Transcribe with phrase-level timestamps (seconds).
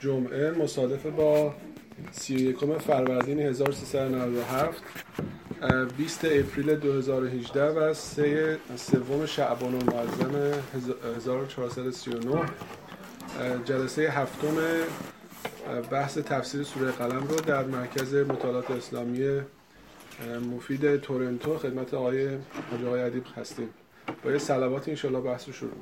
[0.00, 1.54] جمعه مصادف با
[2.12, 4.82] 31 فروردین 1397
[5.96, 10.60] 20 اپریل 2018 و سه سوم شعبان المعظم
[11.16, 12.40] 1439
[13.64, 14.56] جلسه هفتم
[15.90, 19.40] بحث تفسیر سوره قلم رو در مرکز مطالعات اسلامی
[20.56, 22.28] مفید تورنتو خدمت آقای
[22.70, 23.68] حاج آقای ادیب هستیم.
[24.24, 25.72] با یه صلوات انشالله بحث رو شروع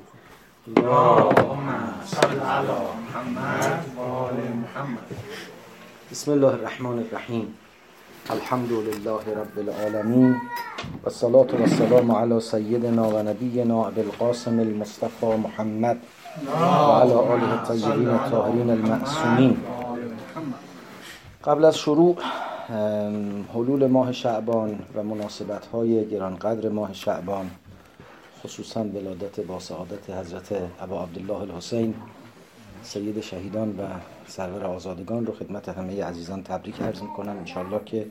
[0.69, 2.19] می‌کنیم
[6.11, 7.47] بسم الله الرحمن الرحیم.
[8.29, 10.35] الحمد لله رب العالمين
[11.03, 15.97] والصلاة والسلام على سيدنا ونبينا ابي القاسم المصطفى محمد
[16.61, 19.57] وعلى آله الطيبين الطاهرين المعصومين
[21.43, 22.15] قبل از شروع
[23.53, 27.49] حلول ماه شعبان و مناسبت های گرانقدر ماه شعبان
[28.43, 31.93] خصوصا ولادت با سعادت حضرت ابا عبدالله الحسین
[32.83, 33.87] سید شهیدان و
[34.27, 37.37] سرور آزادگان رو خدمت همه عزیزان تبریک عرض می‌کنم.
[37.37, 38.05] انشالله که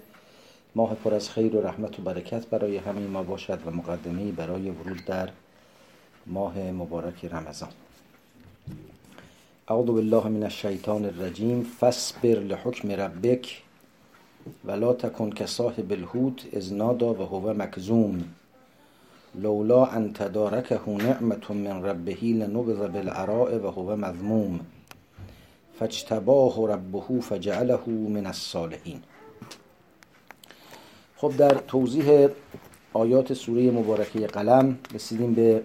[0.75, 4.71] ماه پر از خیر و رحمت و برکت برای همه ما باشد و مقدمه برای
[4.71, 5.29] ورود در
[6.27, 7.69] ماه مبارک رمضان.
[9.69, 11.63] اعوذ بالله من الشیطان الرجیم.
[11.81, 13.63] فاصبر لحکم ربک
[14.65, 18.25] ولا تکن كصاحب الحوت اذ نادى وهو مكذوم
[19.35, 24.61] لولا ان تدارکه نعمت من ربه لنبذ بالعراء وهو مذموم.
[25.79, 29.03] فاجتباه ربه فجعله من الصالحین
[31.17, 32.29] خب در توضیح
[32.93, 35.63] آیات سوره مبارکه قلم رسیدیم به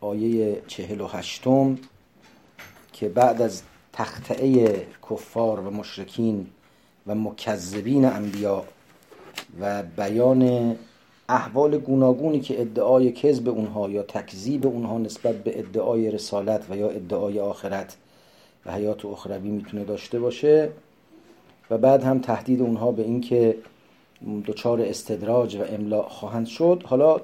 [0.00, 1.78] آیه چهل و هشتم
[2.92, 3.62] که بعد از
[3.92, 6.46] تختعه کفار و مشرکین
[7.06, 8.64] و مکذبین انبیا
[9.60, 10.76] و بیان
[11.28, 16.88] احوال گوناگونی که ادعای کذب اونها یا تکذیب اونها نسبت به ادعای رسالت و یا
[16.88, 17.96] ادعای آخرت
[18.66, 20.70] و حیات اخروی می‌تونه داشته باشه
[21.70, 23.56] و بعد هم تهدید اونها به اینکه
[24.46, 26.82] دچار استدراج و املاع خواهند شد.
[26.86, 27.20] حالا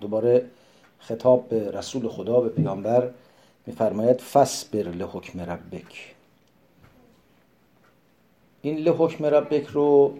[0.00, 0.44] دوباره
[0.98, 3.10] خطاب به رسول خدا به پیامبر
[3.66, 6.14] میفرماید فصبر لحکم ربک.
[8.62, 10.14] این لحکم ربک رو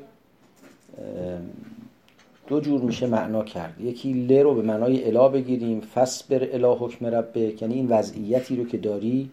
[2.49, 3.81] دو جور میشه معنا کرد.
[3.81, 8.65] یکی ل رو به معنای الا بگیریم فصبر الا حکم ربک یعنی این وضعیتی رو
[8.65, 9.31] که داری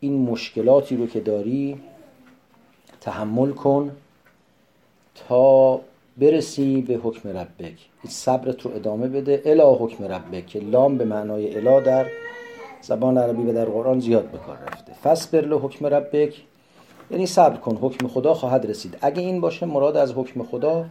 [0.00, 1.80] این مشکلاتی رو که داری
[3.00, 3.90] تحمل کن
[5.14, 5.80] تا
[6.16, 7.60] برسی به حکم ربک.
[8.02, 9.42] این صبرت رو ادامه بده.
[9.44, 12.06] الا حکم ربک که لام به معنای الا در
[12.80, 14.92] زبان عربی و در قرآن زیاد به کار رفته.
[14.92, 16.42] فصبر له حکم ربک
[17.10, 18.96] یعنی صبر کن حکم خدا خواهد رسید.
[19.00, 20.86] اگه این باشه مراد از حکم خدا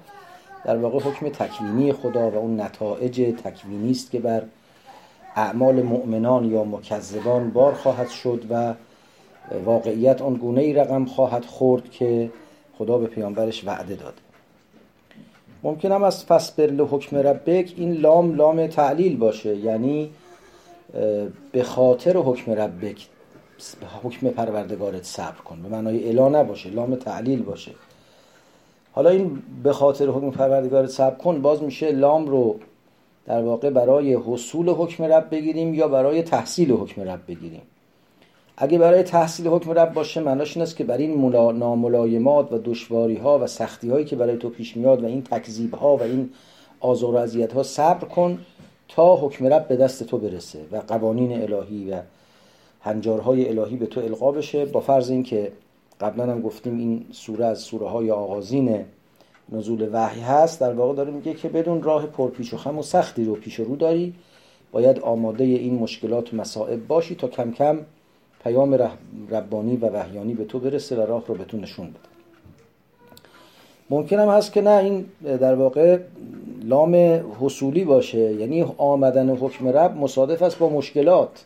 [0.66, 4.44] در واقع حکم تکوینی خدا و اون نتایج تکوینی است که بر
[5.36, 8.74] اعمال مؤمنان یا مکذبان بار خواهد شد و
[9.66, 12.30] واقعیت آن گونه ای رقم خواهد خورد که
[12.78, 14.18] خدا به پیامبرش وعده داده
[15.64, 20.10] ممکن هم از فصبر لحکم ربک این لام لام تعلیل باشه یعنی
[21.52, 23.08] به خاطر حکم ربک
[24.04, 27.72] حکم پروردگارت صبر کن به معنای الا نباشه لام تعلیل باشه.
[28.92, 32.60] حالا این به خاطر حکم پروردگارت صبر کن باز میشه لام رو
[33.26, 37.62] در واقع برای حصول حکم رب بگیریم یا برای تحصیل حکم رب بگیریم.
[38.58, 43.16] اگه برای تحصیل حکم رب باشه معناش این است که برای این ناملایمات و دشواری
[43.16, 46.30] ها و سختی هایی که برای تو پیش میاد و این تکذیب ها و این
[46.80, 48.40] آزار و اذیت ها صبر کن
[48.88, 52.02] تا حکم رب به دست تو برسه و قوانین الهی و
[52.82, 54.66] هنجارهای الهی به تو القا بشه.
[54.66, 55.52] با فرض اینکه
[56.02, 58.86] قبلا هم گفتیم این سوره از سوره های آغازین
[59.52, 63.26] نزول وحی هست در واقع داره میگه که بدون راه پرپیش و خم و سختی
[63.26, 64.14] رو پیش رو داری
[64.72, 67.80] باید آماده این مشکلات و مسائب باشی تا کم کم
[68.44, 68.90] پیام
[69.32, 72.00] ربانی و وحیانی به تو برسه و راه رو به تو نشون بده.
[73.90, 76.00] ممکن هم هست که نه این در واقع
[76.64, 76.96] لام
[77.40, 81.46] حصولی باشه یعنی آمدن حکم رب مصادف است با مشکلات.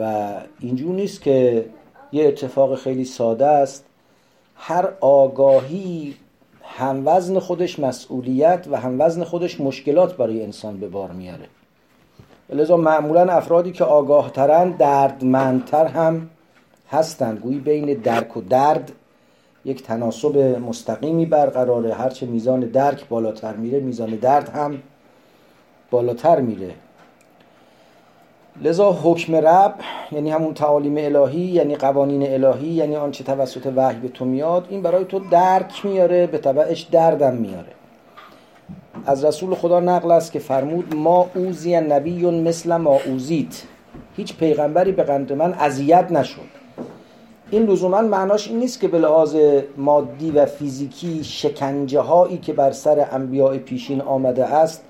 [0.00, 1.64] و اینجور نیست که
[2.12, 3.84] یه اتفاق خیلی ساده است.
[4.56, 6.14] هر آگاهی
[6.62, 11.46] هم وزن خودش مسئولیت و هم وزن خودش مشکلات برای انسان به بار میاره.
[12.52, 16.30] لذا معمولا افرادی که آگاه ترن دردمندتر هم
[16.90, 18.92] هستند گویی بین درک و درد
[19.64, 21.94] یک تناسب مستقیمی برقراره.
[21.94, 24.82] هرچه میزان درک بالاتر میره میزان درد هم
[25.90, 26.74] بالاتر میره.
[28.62, 29.74] لذا حکم رب
[30.12, 34.82] یعنی همون تعالیم الهی یعنی قوانین الهی یعنی آنچه توسط وحی به تو میاد این
[34.82, 37.72] برای تو درک میاره به تبعش دردم میاره.
[39.06, 43.62] از رسول خدا نقل است که فرمود ما اوزی نبی مثل ما اوزیت
[44.16, 46.60] هیچ پیغمبری به قدر من اذیت نشد.
[47.50, 49.36] این لزوما معناش این نیست که به لحاظ
[49.76, 54.84] مادی و فیزیکی شکنجه هایی که بر سر انبیاء پیشین آمده است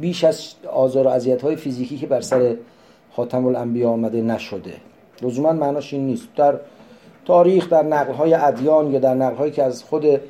[0.00, 2.56] بیش از آزار و اذیت های فیزیکی که بر سر
[3.18, 4.74] خاتم الانبیا آمده نشده.
[5.22, 6.28] لزوما معناش این نیست.
[6.36, 6.54] در
[7.24, 10.20] تاریخ در نقل های ادیان یا در نقل هایی که از خود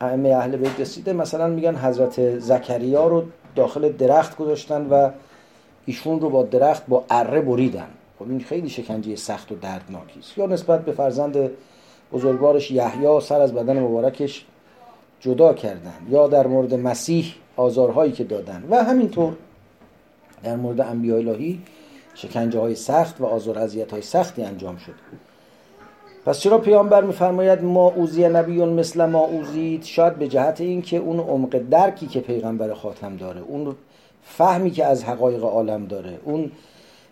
[0.00, 3.22] ائمه اهل بیت رسیده مثلا میگن حضرت زکریا رو
[3.56, 5.10] داخل درخت گذاشتن و
[5.86, 7.88] ایشون رو با درخت با اره بریدن.
[8.18, 10.38] خب این خیلی شکنجه سخت و دردناکی است.
[10.38, 11.50] یا نسبت به فرزند
[12.12, 14.44] بزرگوارش یحیی سر از بدن مبارکش
[15.20, 18.64] جدا کردن یا در مورد مسیح آزارهایی که دادن.
[18.70, 19.32] و همینطور
[20.42, 21.60] در مورد انبیاء الهی
[22.14, 24.94] شکنجه های سخت و آزار اذیت های سختی انجام شد.
[26.26, 31.20] پس چرا پیامبر میفرماید ما اوزی نبیون مثل ما اوزید؟ شاید به جهت اینکه اون
[31.20, 33.76] عمق درکی که پیغمبر خاتم داره اون
[34.22, 36.52] فهمی که از حقایق عالم داره اون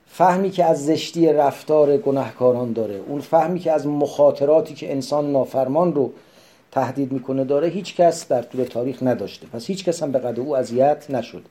[0.07, 5.95] فهمی که از زشتی رفتار گناهکاران داره اون فهمی که از مخاطراتی که انسان نافرمان
[5.95, 6.13] رو
[6.73, 9.47] تهدید می‌کنه داره هیچ کس در طول تاریخ نداشته.
[9.47, 11.43] پس هیچ کس هم به قدر او اذیت نشد.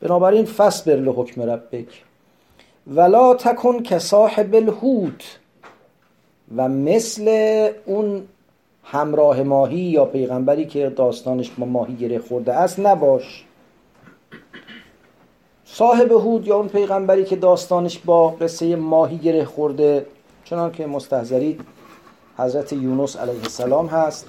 [0.00, 2.07] بنابراین فصبر لحکم ربک.
[2.88, 5.38] ولا تکن که صاحب الهوت
[6.56, 7.28] و مثل
[7.86, 8.22] اون
[8.84, 13.44] همراه ماهی یا پیغمبری که داستانش با ماهی گره خورده است نباش.
[15.64, 20.06] صاحب هود یا اون پیغمبری که داستانش با قصه ماهی گره خورده
[20.44, 21.60] چنان که مستحضرید
[22.38, 24.26] حضرت یونس علیه السلام هست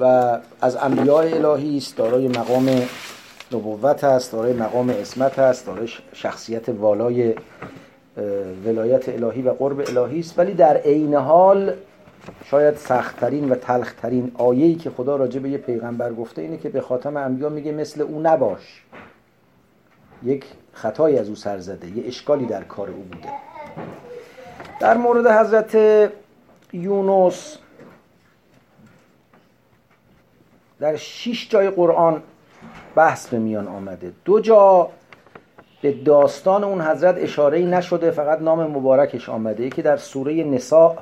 [0.00, 2.82] و از انبیاء الهی است دارای مقام
[3.52, 7.34] نبوت است دارای مقام اسمت است دارای شخصیت والای
[8.64, 10.38] ولایت الهی و قرب الهی است.
[10.38, 11.74] ولی در عین حال
[12.44, 16.80] شاید سختترین و تلخترین آیه‌ای که خدا راجع به یه پیغمبر گفته اینه که به
[16.80, 18.82] خاتم انبیا میگه مثل او نباش.
[20.22, 23.28] یک خطایی از او سر زده یه اشکالی در کار او بوده.
[24.80, 25.78] در مورد حضرت
[26.72, 27.58] یونس
[30.80, 32.22] در شش جای قرآن
[32.96, 34.12] بحث به میان آمده.
[34.24, 34.88] دو جا
[35.82, 39.62] به داستان اون حضرت اشاره نشده فقط نام مبارکش آمده.
[39.62, 40.96] یکی در سوره نساء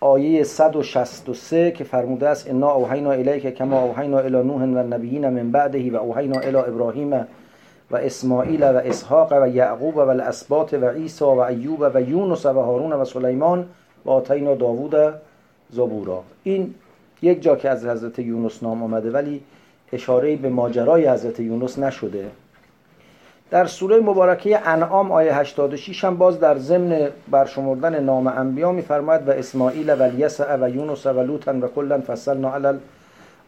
[0.00, 5.50] آیه 163 که فرموده است انا اوحینا الیک کما اوحینا الی نوح و نبیین من
[5.50, 7.12] بعده و اوحینا الی ابراهیم
[7.90, 12.60] و اسماعیل و اسحاق و یعقوب و الاسباط و عیسی و ایوب و یونس و
[12.60, 13.68] هارون و سلیمان
[14.04, 14.94] و آتینا داوود
[15.70, 16.22] زبورا.
[16.42, 16.74] این
[17.22, 19.42] یک جا که از حضرت یونس نام آمده ولی
[19.94, 22.30] اشاره به ماجرای حضرت یونس نشده.
[23.50, 29.30] در سوره مبارکه انعام آیه 86 هم باز در ضمن برشمردن نام انبیا میفرماید و
[29.30, 32.78] اسماعیل و الیسع و یونس و لوطا و کلا فصلنا علی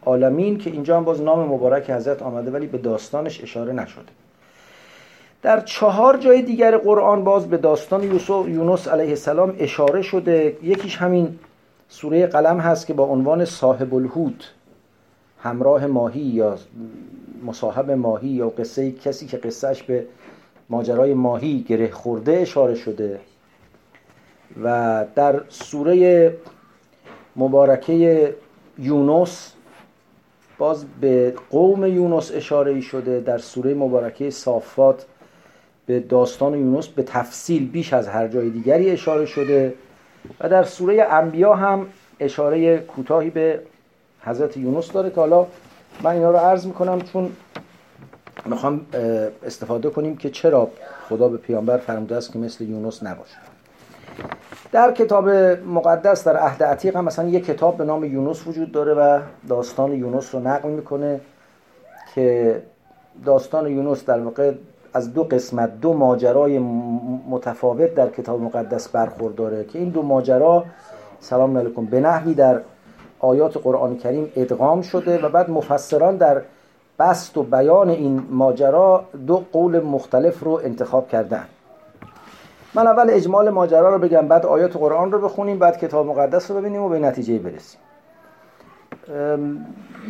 [0.05, 4.11] العالمین که اینجا هم باز نام مبارک حضرت آمده ولی به داستانش اشاره نشده.
[5.41, 10.57] در چهار جای دیگر قرآن باز به داستان یوسف یونس علیه السلام اشاره شده.
[10.63, 11.39] یکیش همین
[11.89, 14.43] سوره قلم هست که با عنوان صاحب الهود
[15.47, 16.57] همراه ماهی یا
[17.45, 20.05] مصاحب ماهی یا قصه کسی که قصهش به
[20.69, 23.19] ماجرای ماهی گره خورده اشاره شده
[24.63, 26.33] و در سوره
[27.35, 28.35] مبارکه
[28.79, 29.53] یونس
[30.57, 35.05] باز به قوم یونس اشاره شده در سوره مبارکه صافات
[35.85, 39.73] به داستان یونس به تفصیل بیش از هر جای دیگری اشاره شده
[40.39, 41.87] و در سوره انبیا هم
[42.19, 43.61] اشاره کوتاهی به
[44.27, 45.45] حضرت یونس داره که حالا
[46.03, 47.31] من اینا رو عرض می‌کنم چون
[48.45, 48.85] می‌خوام
[49.45, 50.69] استفاده کنیم که چرا
[51.09, 53.37] خدا به پیامبر فرموده است که مثل یونس نباشه.
[54.71, 58.93] در کتاب مقدس در عهد عتیق هم مثلا یک کتاب به نام یونس وجود داره
[58.93, 59.19] و
[59.49, 61.21] داستان یونس رو نقل می‌کنه
[62.15, 62.61] که
[63.25, 64.51] داستان یونس در واقع
[64.93, 66.59] از دو قسمت دو ماجرای
[67.29, 70.65] متفاوت در کتاب مقدس برخورداره که این دو ماجرا
[71.19, 72.61] سلام علیکم به نحوی در
[73.19, 76.41] آیات قرآن کریم ادغام شده و بعد مفسران در
[76.99, 81.45] بست و بیان این ماجرا دو قول مختلف رو انتخاب کردن.
[82.73, 86.57] من اول اجمال ماجرا رو بگم بعد آیات قرآن رو بخونیم بعد کتاب مقدس رو
[86.57, 87.79] ببینیم و به نتیجه برسیم.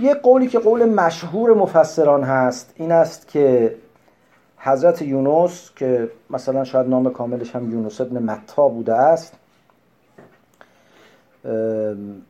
[0.01, 3.75] یه قولی که قول مشهور مفسران هست این است که
[4.57, 9.33] حضرت یونس که مثلا شاید نام کاملش هم یونس ابن متا بوده است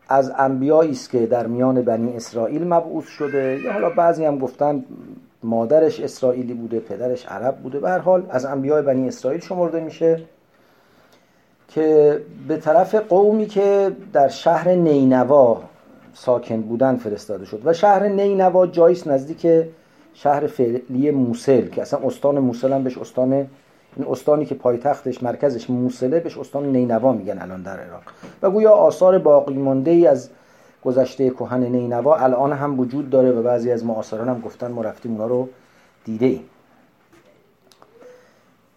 [0.09, 3.59] از انبیایی است که در میان بنی اسرائیل مبعوث شده.
[3.63, 4.83] یا حالا بعضی هم گفتن
[5.43, 7.79] مادرش اسرائیلی بوده پدرش عرب بوده.
[7.79, 10.21] به هر حال از انبیای بنی اسرائیل شمرده میشه
[11.67, 15.61] که به طرف قومی که در شهر نینوا
[16.13, 17.61] ساکن بودن فرستاده شد.
[17.65, 19.47] و شهر نینوا جاییست نزدیک
[20.13, 23.47] شهر فعلی موسل که اصلا استان موسل هم بهش استان
[23.97, 28.01] این استانی که پایتختش مرکزش موصله بهش استان نینوا میگن الان در عراق.
[28.41, 30.29] و گویا آثار باقی مانده ای از
[30.83, 35.11] گذشته کهن نینوا الان هم وجود داره و بعضی از معاصران هم گفتن ما رفتیم
[35.11, 35.49] اونا رو
[36.05, 36.43] دیده ایم.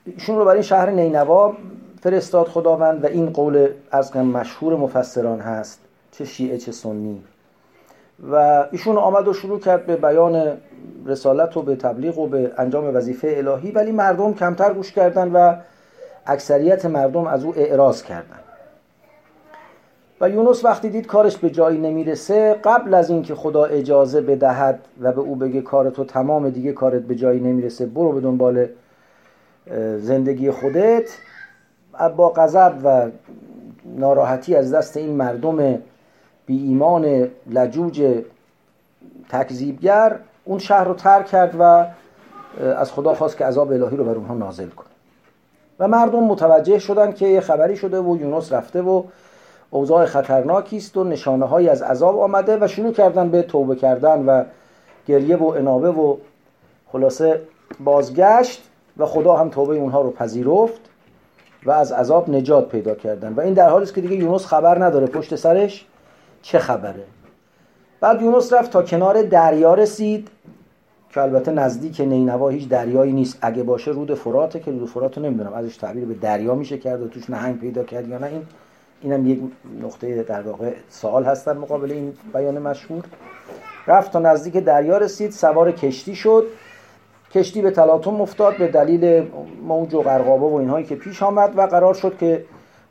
[0.04, 1.56] ایشون رو برای شهر نینوا
[2.02, 5.80] فرستاد خداوند و این قول از مشهور مفسران هست
[6.12, 7.22] چه شیعه چه سنی.
[8.28, 10.56] و ایشون آمد و شروع کرد به بیان
[11.06, 15.56] رسالت و به تبلیغ و به انجام وظیفه الهی ولی مردم کمتر گوش کردن و
[16.26, 18.38] اکثریت مردم از او اعراض کردن.
[20.20, 25.12] و یونس وقتی دید کارش به جایی نمی‌رسه قبل از اینکه خدا اجازه بدهد و
[25.12, 28.66] به او بگه کار تو تمام دیگه کارت به جایی نمی‌رسه برو به دنبال
[29.98, 31.10] زندگی خودت.
[32.16, 33.10] با غضب و
[33.84, 35.78] ناراحتی از دست این مردم
[36.50, 38.22] بی ایمان لجوج
[39.28, 41.86] تکذیبگر اون شهر رو ترک کرد و
[42.60, 44.88] از خدا خواست که عذاب الهی رو بر اونها نازل کنه.
[45.78, 49.02] و مردم متوجه شدن که یه خبری شده و یونس رفته و
[49.70, 54.24] اوضاع خطرناکی است و نشانه های از عذاب آمده و شروع کردن به توبه کردن
[54.24, 54.44] و
[55.06, 56.16] گریه و انابه و
[56.92, 57.40] خلاصه
[57.80, 58.62] بازگشت
[58.96, 60.80] و خدا هم توبه اونها رو پذیرفت
[61.64, 63.32] و از عذاب نجات پیدا کردن.
[63.32, 65.86] و این در حالی است که دیگه یونس خبر نداره پشت سرش
[66.42, 67.04] خبره؟
[68.00, 70.28] بعد یونس رفت تا کنار دریا رسید
[71.10, 73.38] که البته نزدیک نینوا هیچ دریایی نیست.
[73.40, 75.52] اگه باشه رود فراته که رود فرات رو نمی‌دونم.
[75.52, 78.26] ازش تعبیر به دریا میشه کرد و توش نهنگ پیدا کرد یا نه.
[78.26, 78.42] این
[79.02, 79.40] اینم یک
[79.82, 83.04] نقطه در واقع سوال هست در مقابل این بیان مشهور.
[83.86, 86.46] رفت تا نزدیک دریا رسید سوار کشتی شد.
[87.32, 89.26] کشتی به تلاطم افتاد به دلیل
[89.62, 92.44] موج و غرقابه و اینهایی که پیش آمد و قرار شد که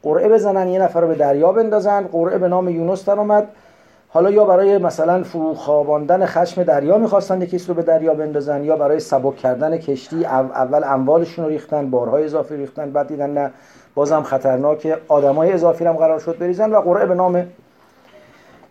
[0.03, 2.03] قرعه بزنن یه نفر رو به دریا بندازن.
[2.03, 3.47] قرعه به نام یونس در اومد.
[4.11, 8.99] حالا یا برای مثلا فروخواباندن خشم دریا می‌خواستن یکی رو به دریا بندازن یا برای
[8.99, 13.51] سبک کردن کشتی اول اموالشون رو ریختن بارهای اضافی ریختن بعد دیدن نه.
[13.95, 17.45] بازم خطرناکه آدمای اضافی هم قرار شد بریزن و قرعه به نام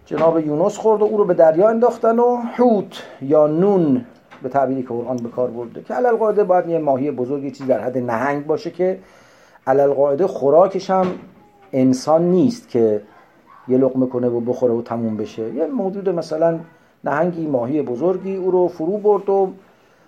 [0.06, 4.04] جناب یونس خورد و او رو به دریا انداختن و حوت یا نون
[4.42, 5.82] به تعبیری که قرآن به کار برده.
[5.82, 8.98] که علل قاعده باید یه ماهی بزرگی چیز در حد نهنگ باشه که
[9.68, 11.06] علل قاعده خوراکش هم
[11.72, 13.02] انسان نیست که
[13.68, 15.54] یه لقمه کنه و بخوره و تموم بشه.
[15.54, 16.58] یه موجود مثلا
[17.04, 19.52] نهنگی ماهی بزرگی او رو فرو برد و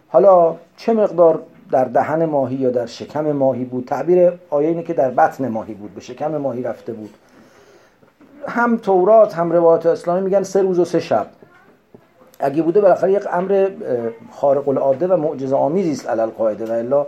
[0.09, 4.95] حالا چه مقدار در دهن ماهی یا در شکم ماهی بود؟ تعبیر آیه اینه که
[4.95, 7.11] در بطن ماهی بود به شکم ماهی رفته بود.
[8.49, 11.27] هم تورات هم روایات اسلامی میگن سه روز و سه شب.
[12.41, 13.71] اگه بوده بالاخره یک امر
[14.31, 17.07] خارق العاده و معجزه آمیزی است علل قاعده و الا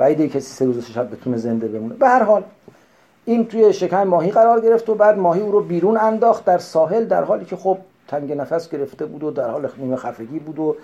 [0.00, 1.94] بعیده کسی سه روز شب بتونه زنده بمونه.
[1.94, 2.42] به هر حال
[3.24, 7.04] این توی شکم ماهی قرار گرفت و بعد ماهی او رو بیرون انداخت در ساحل
[7.04, 7.78] در حالی که خب
[8.08, 10.76] تنگ نفس گرفته بود و در حال نیمه خفگی بود و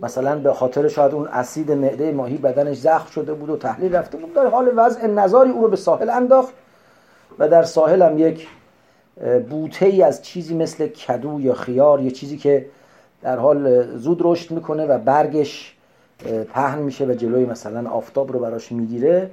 [0.00, 4.18] مثلا به خاطر شاید اون اسید معده ماهی بدنش زخم شده بود و تحلیل رفته
[4.18, 4.34] بود.
[4.34, 6.52] در حال وضع نظاری او رو به ساحل انداخت
[7.38, 8.48] و در ساحل هم یک
[9.50, 12.66] بوته ای از چیزی مثل کدو یا خیار یا چیزی که
[13.22, 15.76] در حال زود رشد می‌کنه و برگش
[16.54, 19.30] پهن میشه و جلوی مثلا آفتاب رو براش می‌گیره.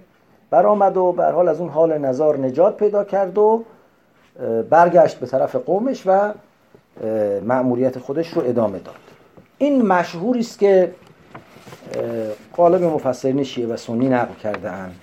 [0.50, 3.64] برآمد و به حال از اون حال نظار نجات پیدا کرد و
[4.70, 6.34] برگشت به طرف قومش و
[7.46, 8.96] مأموریت خودش رو ادامه داد.
[9.58, 10.92] این مشهوری است که
[12.58, 14.96] قالب مفسرین شیعه و سنی نقل کرده اند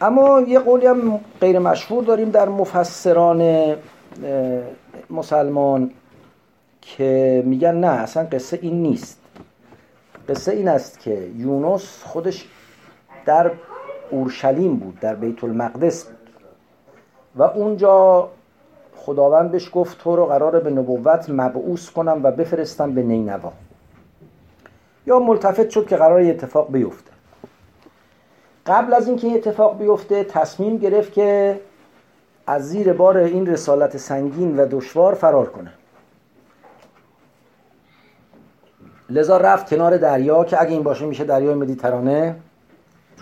[0.00, 3.74] اما یه قولی هم غیر مشهور داریم در مفسران
[5.10, 5.90] مسلمان
[6.82, 9.21] که میگن نه اصلا قصه این نیست.
[10.28, 12.48] قصه این است که یونس خودش
[13.24, 13.50] در
[14.10, 16.16] اورشلیم بود در بیت المقدس بود.
[17.36, 18.28] و اونجا
[18.96, 23.52] خداوند بهش گفت تو رو قراره به نبوت مبعوث کنم و بفرستم به نینوا.
[25.06, 27.10] یا ملتفت شد که قرار اتفاق بیفته.
[28.66, 31.60] قبل از اینکه این اتفاق بیفته تصمیم گرفت که
[32.46, 35.72] از زیر بار این رسالت سنگین و دشوار فرار کنه.
[39.12, 42.36] لذا رفت کنار دریا که اگه این باشه میشه دریای مدیترانه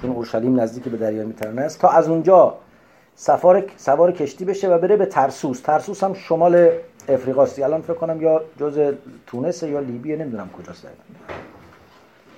[0.02, 2.54] چون اورشلیم نزدیک به دریای مدیترانه است تا از اونجا
[3.14, 5.61] سفار سوار کشتی بشه و بره به ترسوس.
[5.61, 6.70] ترسوس هم شمال
[7.09, 7.62] افریقاست.
[7.62, 8.92] الان فکر کنم یا جز
[9.26, 10.87] تونس یا لیبیه نمی‌دونم کجاست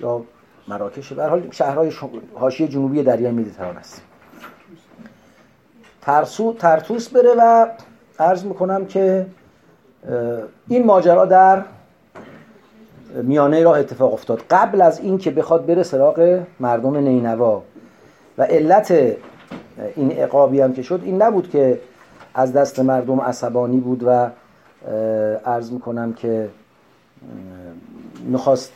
[0.01, 0.21] یا
[0.67, 1.13] مراکش.
[1.13, 1.91] به حال شهرهای
[2.33, 4.01] حاشیه جنوبی دریای مدیترانه است.
[6.01, 7.67] ترسو ترتوس بره و
[8.19, 9.25] عرض می‌کنم که
[10.67, 11.63] این ماجرا در
[13.13, 14.41] میانه راه اتفاق افتاد.
[14.49, 17.61] قبل از این که بخواد بره سراغ مردم نینوا.
[18.37, 18.91] و علت
[19.95, 21.79] این عقابی هم که شد این نبود که
[22.33, 24.29] از دست مردم عصبانی بود و
[25.45, 26.49] عرض می‌کنم که
[28.25, 28.71] می‌خواست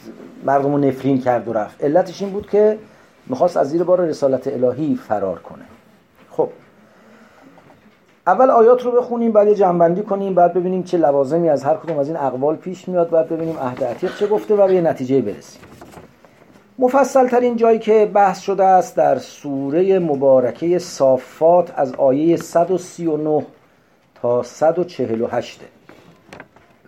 [0.45, 1.83] مردم رو نفرین کرد و رفت.
[1.83, 2.77] علتش این بود که
[3.27, 5.63] می‌خواست از زیر بار رسالت الهی فرار کنه.
[8.27, 12.07] اول آیات رو بخونیم بعد جنبندی کنیم بعد ببینیم چه لوازمی از هر کدوم از
[12.07, 15.61] این اقوال پیش میاد بعد ببینیم عهد عتیق چه گفته و به یه نتیجه برسیم.
[16.79, 23.45] مفصل ترین جایی که بحث شده است در سوره مبارکه صافات از آیه 139
[24.21, 25.61] تا 148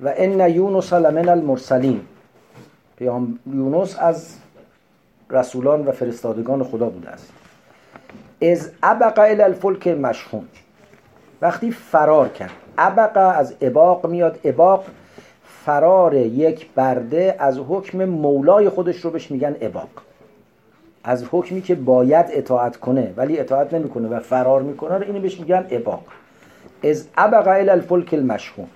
[0.01, 2.01] و ان یونس لمن المرسلین.
[2.98, 4.36] پیام یونس از
[5.29, 7.34] رسولان و فرستادگان خدا بوده است.
[8.41, 10.48] از ابق الى الفلک مشحون.
[11.41, 12.51] وقتی فرار کرد.
[12.77, 14.39] ابق از اباق میاد.
[14.43, 14.86] اباق
[15.65, 19.89] فرار یک برده از حکم مولای خودش رو بهش میگن اباق
[21.03, 25.39] از حکمی که باید اطاعت کنه ولی اطاعت نمی‌کنه و فرار می‌کنه رو اینو بهش
[25.39, 26.03] میگن اباق
[26.84, 28.67] از ابق الى الفلک المشحون.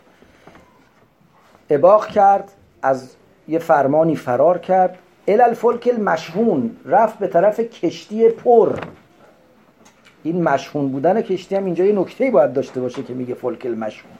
[1.69, 2.51] اباق کرد
[2.81, 3.15] از
[3.47, 4.97] یه فرمانی فرار کرد.
[5.27, 8.79] ال الفلک المشحون رفت به طرف کشتی پر.
[10.23, 14.11] این مشحون بودن کشتی هم اینجا یه نکته باید داشته باشه که میگه فلک المشحون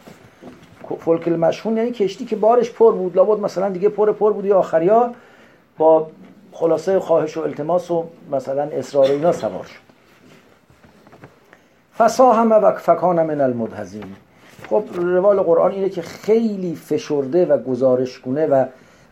[1.00, 4.60] فلک المشحون یعنی کشتی که بارش پر بود لابد مثلا دیگه پر پر بود یا
[4.60, 5.12] آخریا
[5.78, 6.08] با
[6.52, 9.84] خلاصه خواهش و التماس و مثلا اصرار اینا سوار شد.
[11.98, 14.16] فساهم و فکان من المدهزین.
[14.70, 18.66] خب روال قرآن اینه که خیلی فشرده و گزارشگونه و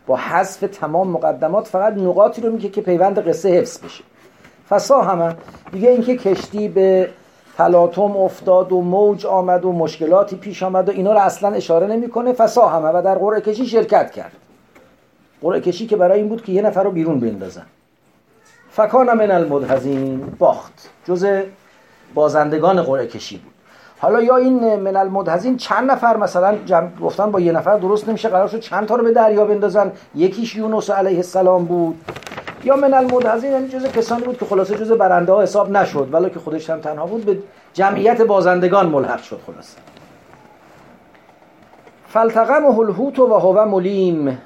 [0.06, 4.04] با حذف تمام مقدمات فقط نقاطی رو میگه که پیوند قصه حفظ بشه.
[4.72, 5.36] فسا همه.
[5.72, 7.08] دیگه اینکه کشتی به
[7.56, 12.32] تلاطم افتاد و موج آمد و مشکلاتی پیش آمد و اینا رو اصلا اشاره نمی‌کنه
[12.32, 12.88] فسا همه.
[12.88, 14.32] و در قرعه کشی شرکت کرد.
[15.42, 17.66] قرعه کشی که برای این بود که یه نفر رو بیرون بندازن.
[18.70, 20.90] فکان من المدهزین باخت.
[21.08, 21.26] جز
[22.14, 23.51] بازندگان قرعه کشی بود.
[24.02, 28.28] حالا یا این من المدهزین چند نفر مثلا جمع گفتن با یه نفر درست نمیشه
[28.28, 32.04] قرار شد چند تا رو به دریا بندازن؟ یکیش یونس علیه السلام بود.
[32.64, 36.30] یا من المدهزین یعنی جز کسانی بود که خلاصه جز برنده ها حساب نشد ولی
[36.30, 37.38] که خودش هم تنها بود به
[37.72, 39.78] جمعیت بازندگان ملحق شد خلاصه.
[42.08, 44.38] فلتقم الحوت و هو ملیم.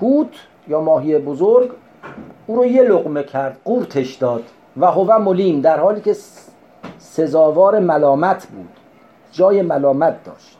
[0.00, 0.34] هوت
[0.68, 1.70] یا ماهی بزرگ
[2.46, 4.42] او رو یه لقمه کرد قورتش داد
[4.76, 5.60] و هو ملیم.
[5.60, 6.16] در حالی که
[7.20, 8.68] سزاوار ملامت بود.
[9.32, 10.58] جای ملامت داشت.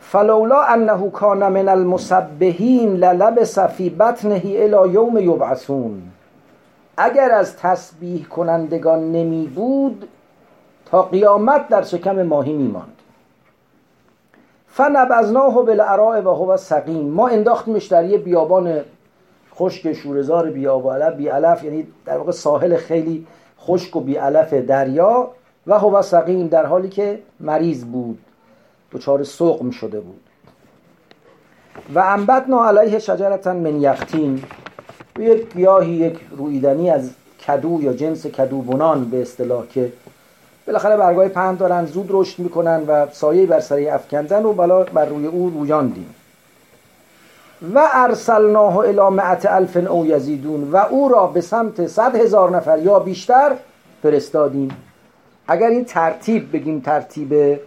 [0.00, 6.02] فلولا انه کان من المسبحین للبس فی بطنه الى یوم یبعثون.
[6.96, 10.08] اگر از تسبیح کنندگان نمی بود
[10.86, 12.96] تا قیامت در شکم ماهی میماند
[14.66, 17.08] فنبذناه بالعراء و هو سقیم.
[17.08, 18.80] ما انداختیمش در یه بیابان
[19.54, 23.26] خشک شورزار بیاب علف بی علف یعنی در واقع ساحل خیلی
[23.66, 25.30] خشک و بی علف دریا
[25.66, 28.18] و هو سقیم در حالی که مریض بود.
[28.92, 30.20] دچار سقم شده بود.
[31.94, 34.44] و انبتنا علیه شجرتا من یختین.
[35.18, 37.10] یک گیاهی یک رویدنی از
[37.48, 39.92] کدو یا جنس کدو بنان به اصطلاح که
[40.66, 45.04] بالاخره برگای پهن دارن زود رشد می‌کنن و سایه بر سری افکندن و بلا بر
[45.04, 46.14] روی او رویاندیم.
[47.74, 52.78] و ارسلناه الی مئت الف او یزیدون و او را به سمت صد هزار نفر
[52.78, 53.52] یا بیشتر
[54.02, 54.68] فرستادیم.
[55.48, 57.60] اگر این ترتیب بگیم ترتیب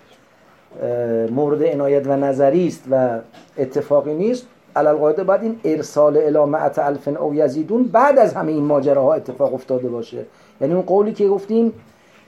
[1.32, 3.20] مورد عنایت و نظری است و
[3.58, 8.64] اتفاقی نیست علالقاعده بعد این ارسال الی مئت الف او یزیدون بعد از همه این
[8.64, 10.26] ماجراها اتفاق افتاده باشه.
[10.62, 11.74] یعنی اون قولی که گفتیم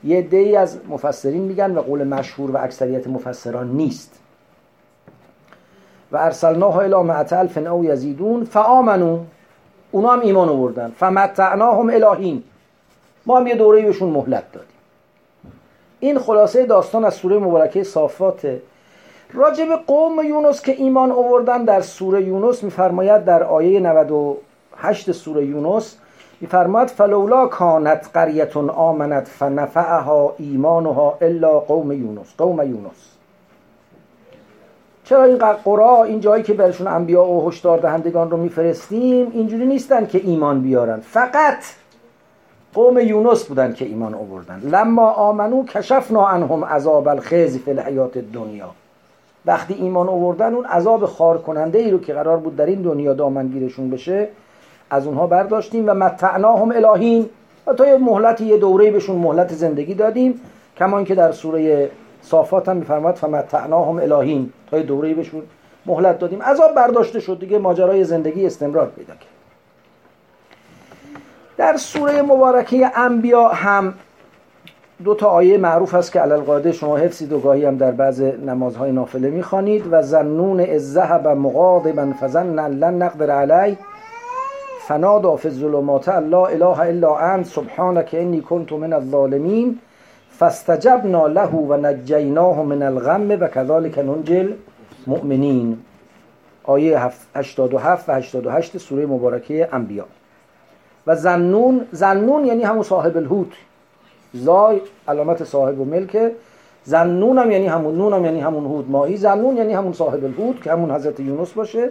[0.03, 4.19] یه دی از مفسرین میگن و قول مشهور و اکثریت مفسران نیست.
[6.11, 9.19] و ارسلناه الی مئت الف او یزیدون فآمنو
[9.91, 10.91] اونا هم ایمان آوردن.
[10.99, 12.43] فمتعناهم الهین
[13.25, 14.77] ما هم یه دوره بهشون مهلت دادیم.
[15.99, 18.61] این خلاصه داستان از سوره مبارکه صافاته
[19.33, 25.97] راجب قوم یونس که ایمان آوردن در سوره یونس میفرماید در آیه 98 سوره یونس
[26.41, 32.33] میفرماید فلولا کانت قریت آمنت فنفعها ایمانها الا قوم یونس.
[32.37, 33.16] قوم یونس.
[35.07, 40.05] چرا این قرا این جایی که برشون انبیا و هشدار دهندگان رو میفرستیم اینجوری نیستن
[40.05, 40.99] که ایمان بیارن.
[40.99, 41.57] فقط
[42.73, 44.59] قوم یونس بودن که ایمان آوردن.
[44.59, 48.69] لما آمنو کشفنا عنهم عذاب الخزی فی الحیات دنیا
[49.45, 53.13] وقتی ایمان آوردن اون عذاب خار کننده ای رو که قرار بود در این دنیا
[53.13, 54.27] دامنگیرشون بشه
[54.89, 57.29] از اونها برداشتیم و متعناهم الهین.
[57.67, 60.41] و تا یه مهلت یه دوره بهشون مهلت زندگی دادیم
[60.77, 61.89] کما که در سوره
[62.29, 64.53] صافات هم میفرماد فمتعناهم الهین.
[64.71, 65.41] تا دوره بهشون
[65.85, 66.41] مهلت دادیم.
[66.41, 69.37] عذاب برداشته شد دیگه ماجرای زندگی استمرار پیدا کرد.
[71.57, 73.93] در سوره مبارکه انبیا هم
[75.03, 78.91] دو تا آیه معروف است که علل شما حفظید و گاهی هم در بعض نمازهای
[78.91, 79.83] نافله می‌خوانید.
[79.91, 83.77] و زنون از ذهب مغاضبا فظن لن نقدر علی
[84.87, 87.45] فنادا فی الظلمات لا اله الا انت.
[87.45, 89.79] سبحانك انی کنت من الظالمین.
[90.39, 94.55] فاستجبنا له و نجیناه من الغم و کذالک ننجی
[95.07, 95.77] المؤمنین.
[96.63, 96.99] آیه
[97.35, 100.05] 87 و 88 سوره مبارکه انبیا.
[101.07, 103.47] و زنون زنون یعنی همون صاحب الهوت
[104.33, 106.31] زای علامت صاحب و ملکه
[106.83, 109.17] زنون هم یعنی همون نون هم یعنی همون هود ماهی.
[109.17, 111.89] زنون یعنی همون صاحب الهود که همون حضرت یونس باشه.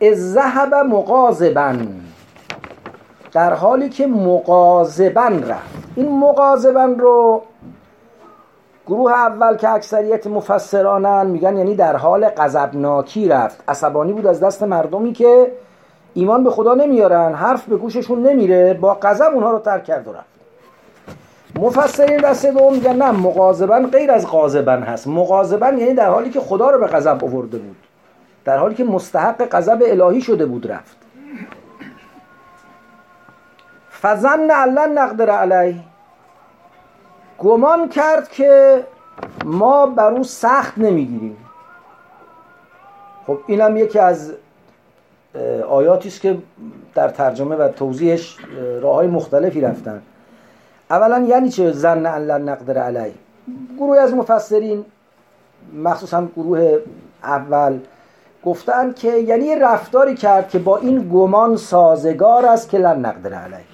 [0.00, 1.88] از ذهب مقاذبن
[3.32, 5.80] در حالی که مقاذبن رفت.
[5.96, 7.42] این مقاذبن رو
[8.90, 13.64] گروه اول که اکثریت مفسرانن میگن یعنی در حال غضبناکی رفت.
[13.68, 15.52] عصبانی بود از دست مردمی که
[16.14, 20.12] ایمان به خدا نمیارن حرف به گوششون نمیره با غضب اونها رو ترک کرد و
[20.12, 20.26] رفت.
[21.58, 25.06] مفسرین دسته دوم میگن نه مغاظبن غیر از غاضبن هست.
[25.06, 27.76] مغاظبن یعنی در حالی که خدا رو به غضب آورده بود.
[28.44, 30.96] در حالی که مستحق غضب الهی شده بود رفت.
[34.02, 35.89] فزن علن نقدر علیه
[37.40, 38.84] گمان کرد که
[39.44, 41.36] ما بر او سخت نمی‌گیریم.
[43.26, 44.32] خب اینم یکی از
[45.68, 46.38] آیاتی است که
[46.94, 48.36] در ترجمه و توضیحش
[48.80, 50.02] راه های مختلفی رفتن.
[50.90, 53.14] اولا یعنی چه زن ان نقدر علی
[53.78, 54.84] گروه از مفسرین
[55.74, 56.78] مخصوصا گروه
[57.22, 57.78] اول
[58.44, 63.64] گفتن که یعنی رفتاری کرد که با این گمان سازگار است که لن نقدر علی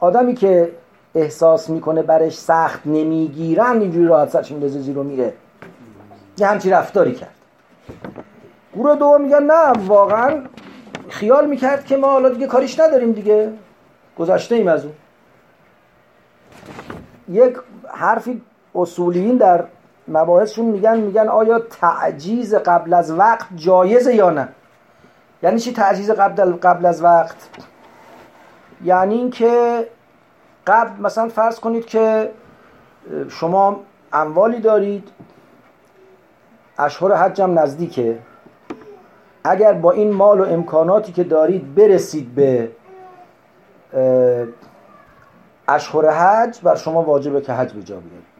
[0.00, 0.72] آدمی که
[1.14, 5.34] احساس می‌کنه برش سخت نمی‌گیرن اینجوری راحت سرش میندازه زیر و میره.
[6.38, 7.34] یه همچی رفتاری کرد.
[8.76, 10.42] گروه دوم میگن نه واقعا
[11.08, 13.52] خیال می‌کرد که ما حالا دیگه کاریش نداریم دیگه.
[14.18, 14.94] گذاشته ایم از اون.
[17.28, 17.56] یک
[17.88, 18.42] حرفی
[18.74, 19.64] اصولیین در
[20.08, 24.48] مباحثشون میگن میگن آیا تعجیز قبل از وقت جایزه یا نه؟
[25.42, 27.36] یعنی چی تعجیز قبل قبل از وقت؟
[28.84, 29.86] یعنی اینکه
[30.66, 32.30] قبل مثلا فرض کنید که
[33.28, 33.80] شما
[34.12, 35.08] اموالی دارید
[36.78, 38.18] اشهر حجم نزدیکه.
[39.44, 42.70] اگر با این مال و امکاناتی که دارید برسید به
[45.68, 48.32] اشهر حج بر شما واجبه که حج به جا بیارید.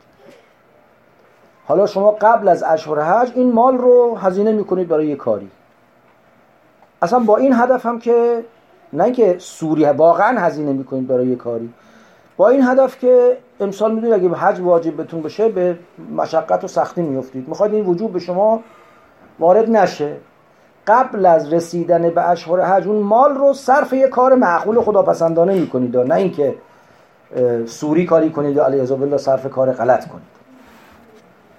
[1.67, 5.51] حالا شما قبل از اشهر حج این مال رو هزینه می‌کنید برای یه کاری.
[7.03, 8.45] اصلا با این هدف هم که
[8.93, 11.73] نه اینکه سوری واقعا هزینه می‌کنید برای یه کاری.
[12.37, 15.79] با این هدف که امسال می‌دونید اگه حج واجب بهتون بشه به
[16.17, 18.61] مشقت و سختی میفتید می‌خواید این وجوب به شما
[19.39, 20.17] وارد نشه.
[20.87, 25.97] قبل از رسیدن به اشهر حج اون مال رو صرف یه کار معقول خداپسندانه می‌کنید
[25.97, 26.55] نه اینکه
[27.67, 30.33] سوری کاری کنید یا علیه بالله صرف کار غلط کنید.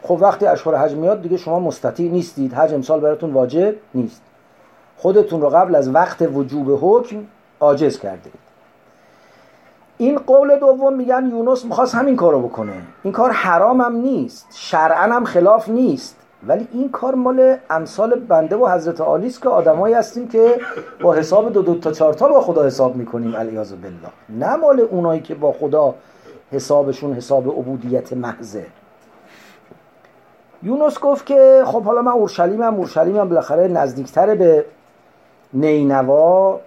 [0.01, 2.53] خب وقتی اشهر حج میاد دیگه شما مستطیع نیستید.
[2.53, 4.21] حج امسال براتون واجب نیست.
[4.97, 7.17] خودتون رو قبل از وقت وجوب حکم
[7.59, 8.29] عاجز کرده
[9.97, 12.73] این قول دوم میگن یونس می‌خواست همین کارو بکنه.
[13.03, 16.19] این کار حرام هم نیست شرعا هم خلاف نیست.
[16.47, 20.59] ولی این کار مال امثال بنده و حضرت عالی است که آدمایی هستیم که
[21.01, 24.09] با حساب دو دو تا چهار تا با خدا حساب می‌کنیم الیاذ بالله.
[24.29, 25.95] نه مال اونایی که با خدا
[26.51, 28.65] حسابشون حساب عبودیت محضه.
[30.63, 34.65] یونس گفت که خب حالا من اورشلیمم اورشلیمم بالاخره نزدیکتر به
[35.53, 36.59] نینوا.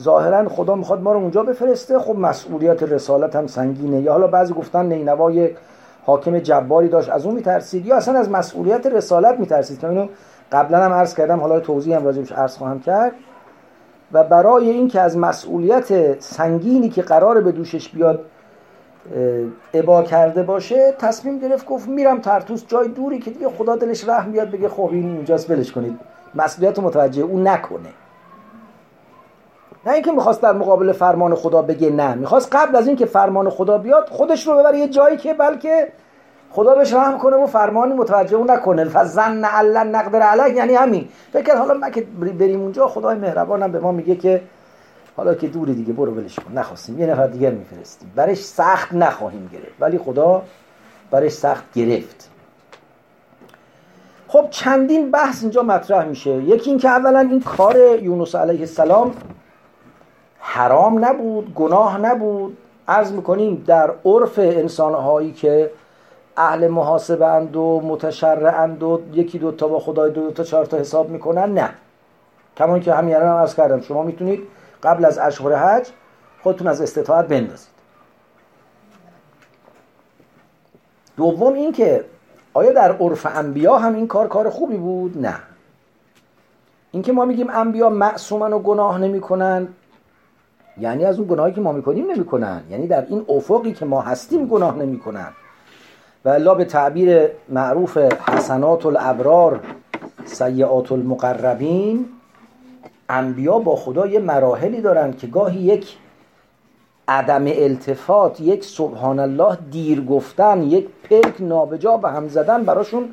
[0.00, 1.98] ظاهرا خدا می‌خواد ما رو اونجا بفرسته.
[1.98, 4.00] خب مسئولیت رسالت هم سنگینه.
[4.00, 5.56] یا حالا بعضی گفتن نینوا یک
[6.06, 10.08] حاکم جباری داشت از اون میترسید؟ یا اصلا از مسئولیت رسالت میترسید؟ که اینو
[10.52, 13.12] قبلا هم عرض کردم حالا توضیح هم راجبش عرض خواهم کرد.
[14.12, 18.20] و برای اینکه از مسئولیت سنگینی که قرار به دوشش بیاد
[19.74, 24.32] ابا کرده باشه تصمیم گرفت گفت میرم ترتوس جای دوری که دیگه خدا دلش رحم
[24.32, 25.98] بیاد بگه خب این اونجاست ولش کنید.
[26.34, 27.88] مسئولیت متوجه اون نکنه.
[29.86, 32.14] نه اینکه می‌خواست در مقابل فرمان خدا بگه نه.
[32.14, 35.92] می‌خواست قبل از اینکه فرمان خدا بیاد خودش رو ببره یه جایی که بلکه
[36.50, 40.56] خدا بهش رحم کنه و فرمانی متوجه اون نکنه فزن علن نقدر علیه.
[40.56, 41.08] یعنی همین.
[41.32, 42.00] فکر حالا ما که
[42.38, 44.40] بریم اونجا؟ خدای مهربانم به ما میگه که
[45.16, 46.52] حالا که دوری دیگه برو ولش کن.
[46.58, 47.00] نخواستیم.
[47.00, 48.12] یه نفر دیگر میفرستیم.
[48.16, 49.74] برش سخت نخواهیم گرفت.
[49.80, 50.42] ولی خدا
[51.10, 52.30] برش سخت گرفت.
[54.28, 56.30] خب چندین بحث اینجا مطرح میشه.
[56.30, 59.14] یکی اینکه اولا این کار یونس علیه السلام
[60.48, 62.56] حرام نبود گناه نبود.
[62.88, 65.70] عرض می‌کنیم در عرف انسانهایی که
[66.36, 70.66] اهل محاسبه اند و متشرع و یکی دو تا با خدای دو, دو تا چهار
[70.66, 71.70] تا حساب می‌کنن نه.
[72.56, 74.40] کمان که همین الان عرض کردم شما می‌تونید
[74.82, 75.88] قبل از اشهر حج
[76.42, 77.76] خودتون از استطاعت بندازید.
[81.16, 82.04] دوم این که
[82.54, 85.34] آیا در عرف انبیا هم این کار کار خوبی بود؟ نه.
[86.90, 89.68] اینکه ما میگیم انبیا معصومن و گناه نمی‌کنن
[90.80, 92.62] یعنی از اون گناهی که ما می‌کنیم نمی‌کنن.
[92.70, 95.28] یعنی در این افقی که ما هستیم گناه نمی‌کنن.
[96.24, 97.96] و الله به تعبیر معروف
[98.28, 99.60] حسنات الابرار
[100.24, 102.06] سیعات المقربین
[103.08, 105.96] انبیا با خدا یه مراحلی دارن که گاهی یک
[107.08, 113.08] عدم التفات یک سبحان الله دیر گفتن یک پلک نابجا به هم زدن براشون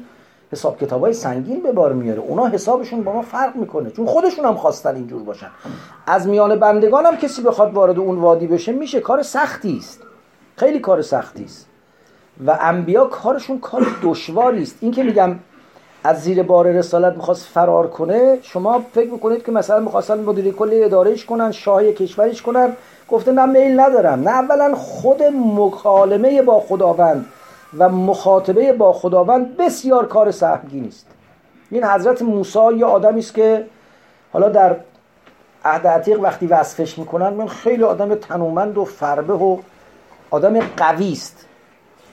[0.53, 2.19] حساب کتاب های سنگین به بار میاره.
[2.19, 5.49] اونا حسابشون با ما فرق می‌کنه چون خودشون هم خواستن اینجور باشن.
[6.07, 10.01] از میان بندگان هم کسی بخواد وارد اون وادی بشه میشه کار سختی است.
[10.55, 11.67] خیلی کار سختی است.
[12.47, 14.77] و انبیا کارشون کار دشواری است.
[14.81, 15.35] این که میگم
[16.03, 20.83] از زیر بار رسالت می‌خواست فرار کنه شما فکر می‌کنید که مثلا می‌خواستن مدیری کلی
[20.83, 22.73] ادارهش کنن شاه کشورش کنن.
[23.09, 24.19] گفته نه میل ندارم.
[24.19, 25.23] نه اولا خود
[25.57, 27.25] مکالمه با خداوند
[27.77, 31.07] و مخاطبه با خداوند بسیار کار سهمگینی است
[31.71, 33.65] این حضرت موسی یه آدمی است که
[34.33, 34.75] حالا در
[35.65, 39.57] عهد عتیق وقتی وصفش می‌کنن من خیلی آدم تنومند و فربه و
[40.29, 41.45] آدم قوی است.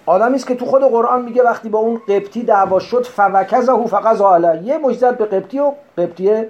[0.06, 4.20] آدمی است که تو خود قرآن میگه وقتی با اون قبطی دعوا شد فوکزه فقط
[4.20, 4.62] علیه.
[4.62, 6.44] یه مجزد به قبطی و قبطی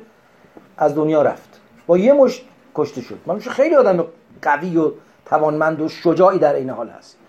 [0.79, 1.61] از دنیا رفت.
[1.87, 2.45] با یه مش
[2.75, 3.19] کشته شد.
[3.27, 4.05] من خیلی آدم
[4.43, 4.91] قوی و
[5.25, 7.20] توانمند و شجاعی در این حال هست.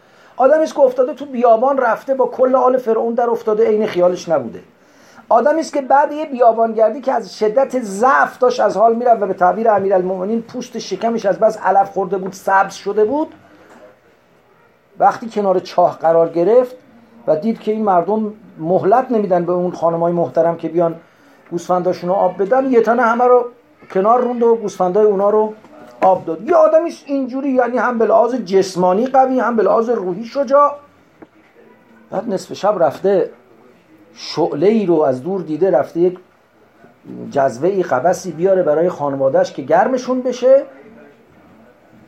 [0.42, 4.60] آدمی که افتاده تو بیابان رفته با کل آل فرعون در افتاده عین خیالش نبوده.
[5.30, 9.26] آدمی است که بعد یه بیابانگردی که از شدت ضعف داشت از حال می‌رفت و
[9.26, 13.28] به تعبیر امیرالمومنین پوست شکمش از بس علف خورده بود سبز شده بود
[15.00, 16.76] وقتی کنار چاه قرار گرفت
[17.28, 20.96] و دید که این مردم مهلت نمیدن به اون خانمای محترم که بیان
[21.52, 23.46] گوسفنداشون آب بدن یه تنه همه رو
[23.94, 25.54] کنار روند و گوسفندای اونا رو
[26.02, 26.50] آب داد.
[26.50, 30.76] یه آدمیش اینجوری یعنی هم به لحاظ جسمانی قوی هم به لحاظ روحی شجاع.
[32.12, 33.30] بعد نصف شب رفته
[34.14, 36.20] شعله ای رو از دور دیده رفته یک
[37.32, 40.64] جذوه ای قبسی بیاره برای خانوادهش که گرمشون بشه.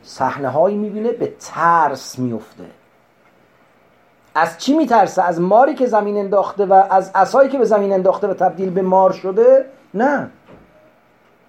[0.02, 2.64] صحنه هایی می‌بینه به ترس میفته
[4.34, 8.26] از چی میترسه؟ از ماری که زمین انداخته و از اسایی که به زمین انداخته
[8.26, 10.30] و تبدیل به مار شده؟ نه.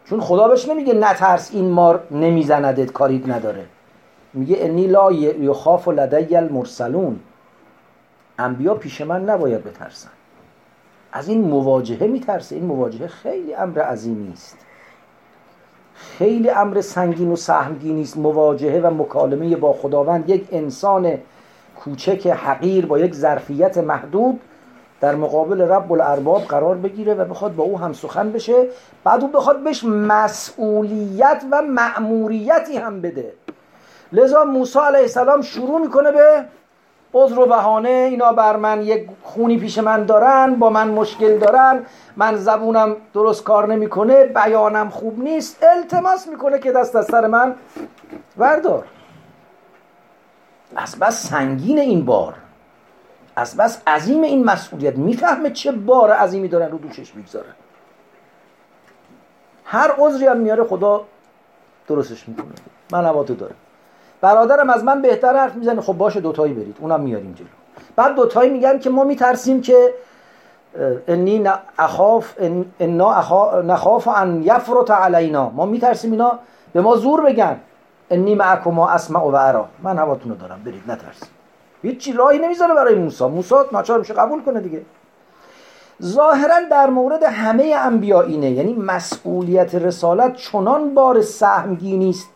[0.06, 3.65] چون خدا بهش نمیگه نترس این مار نمیزندت کاریت نداره.
[4.34, 7.20] میگه انی لا یخاف لدی المرسلون.
[8.39, 10.10] انبیا پیش من نباید بترسن.
[11.12, 12.56] از این مواجهه میترسه.
[12.56, 14.58] این مواجهه خیلی امر عظیمی است.
[15.96, 18.18] خیلی امر سنگین و سهمگینی است.
[18.18, 21.18] مواجهه و مکالمه با خداوند یک انسان
[21.76, 24.39] کوچک حقیر با یک ظرفیت محدود
[25.01, 28.67] در مقابل رب الارباب قرار بگیره و بخواد با او هم سخن بشه.
[29.03, 33.34] بعد او بخواد بهش مسئولیت و مأموریتی هم بده.
[34.12, 36.45] لذا موسی علیه السلام شروع می‌کنه به
[37.13, 37.89] عذر و بهانه.
[37.89, 41.86] اینا بر من یک خونی پیش من دارن با من مشکل دارن.
[42.15, 45.63] من زبونم درست کار نمی‌کنه بیانم خوب نیست.
[45.63, 47.55] التماس می‌کنه که دست از سر من
[48.38, 48.84] وردار.
[50.75, 52.34] از بس سنگین این بار.
[53.36, 57.54] از بس عظیم این مسئولیت می‌فهمه چه بار عظیمی دارن رو دوشش می‌گذارن.
[59.65, 61.06] هر عذری هم میاره خدا
[61.88, 62.45] درستش می‌کنه.
[62.91, 63.56] من داره.
[64.21, 65.82] برادرم از من بهتر حرف می‌زنه.
[65.82, 66.78] خب باشه دوتایی برید.
[66.80, 67.48] اونم میاریم جلو.
[67.95, 69.93] بعد دوتایی میگن که ما میترسیم که
[71.08, 71.43] انی
[71.80, 72.34] اخاف
[72.80, 75.50] انا نخاف ان یفرط علینا.
[75.50, 76.39] ما میترسیم اینا
[76.74, 77.60] به ما زور بگن.
[78.10, 79.67] انی معکما اسمع و ارا.
[79.84, 80.62] من هواتون رو دارم.
[80.65, 80.91] برید.
[80.91, 81.35] نترسید.
[81.86, 83.26] هیچی راهی نمی‌ذاره برای موسی.
[83.26, 84.82] موسی ناچار میشه قبول کنه دیگه.
[86.04, 88.52] ظاهرا در مورد همه انبیا اینه.
[88.52, 92.30] یعنی مسئولیت رسالت چنان بار سهمگینی است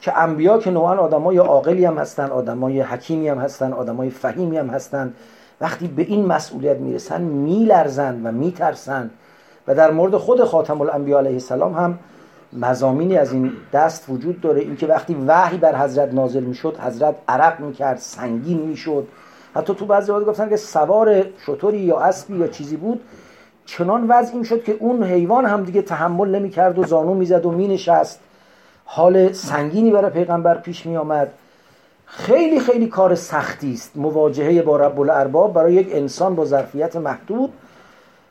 [0.00, 4.68] که انبیا که نوعا آدمای عاقلی هم هستن آدمای حکیمی هم هستن آدمای فهیمی هم
[4.68, 5.14] هستن
[5.60, 9.10] وقتی به این مسئولیت می‌رسن میلرزن و میترسن.
[9.68, 11.98] و در مورد خود خاتم الانبیا علیه السلام هم
[12.52, 14.60] مزامینی از این دست وجود داره.
[14.60, 19.06] اینکه وقتی وحی بر حضرت نازل می‌شد حضرت عرق می‌کرد سنگین می‌شد.
[19.54, 23.00] حتی تو بعضی وقت گفتن که سوار شطوری یا اسبی یا چیزی بود.
[23.66, 27.50] چنان وضع این شد که اون حیوان هم دیگه تحمل نمی‌کرد و زانو می‌زد و
[27.50, 28.20] مینشست.
[28.84, 31.30] حال سنگینی برای پیغمبر پیش می آمد
[32.06, 33.96] خیلی خیلی کار سختی است.
[33.96, 37.52] مواجهه با رب الارباب برای یک انسان با ظرفیت محدود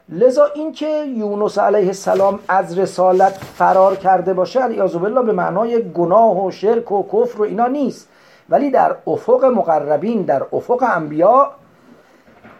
[0.09, 6.45] لذا اینکه یونس علیه السلام از رسالت فرار کرده باشه علیه بالله به معنای گناه
[6.45, 8.09] و شرک و کفر و اینا نیست.
[8.49, 11.51] ولی در افق مقربین در افق انبیا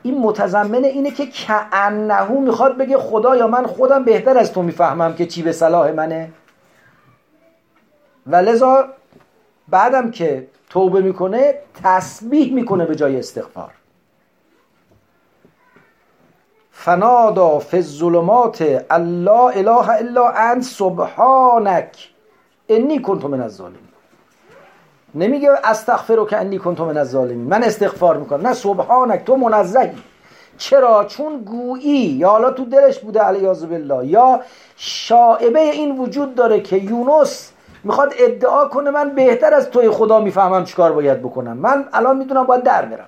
[0.03, 5.13] این متضمن اینه که کعنهو می‌خواد بگه خدا یا من خودم بهتر از تو می‌فهمم
[5.13, 6.29] که چی به صلاح منه.
[8.27, 8.86] و لذا
[9.67, 13.71] بعدم که توبه می‌کنه تسبیح می‌کنه به جای استغفار.
[16.80, 22.10] فنادا فی الظلمات الله اله الا انت سبحانک
[22.70, 23.88] انی کنت من الظالمین.
[25.16, 27.48] نمیگه استغفر که انی کنت من الظالمین.
[27.48, 28.48] من استغفار می‌کنم.
[28.48, 29.92] نه سبحانک تو منزهی
[30.58, 34.40] چرا؟ چون گویی یا حالا تو دلش بوده علیاذ بالله یا
[34.76, 37.52] شائبه این وجود داره که یونس
[37.84, 41.58] می‌خواد ادعا کنه من بهتر از توی خدا می‌فهمم چیکار باید بکنم.
[41.58, 43.08] من الان می‌دونم باید در برم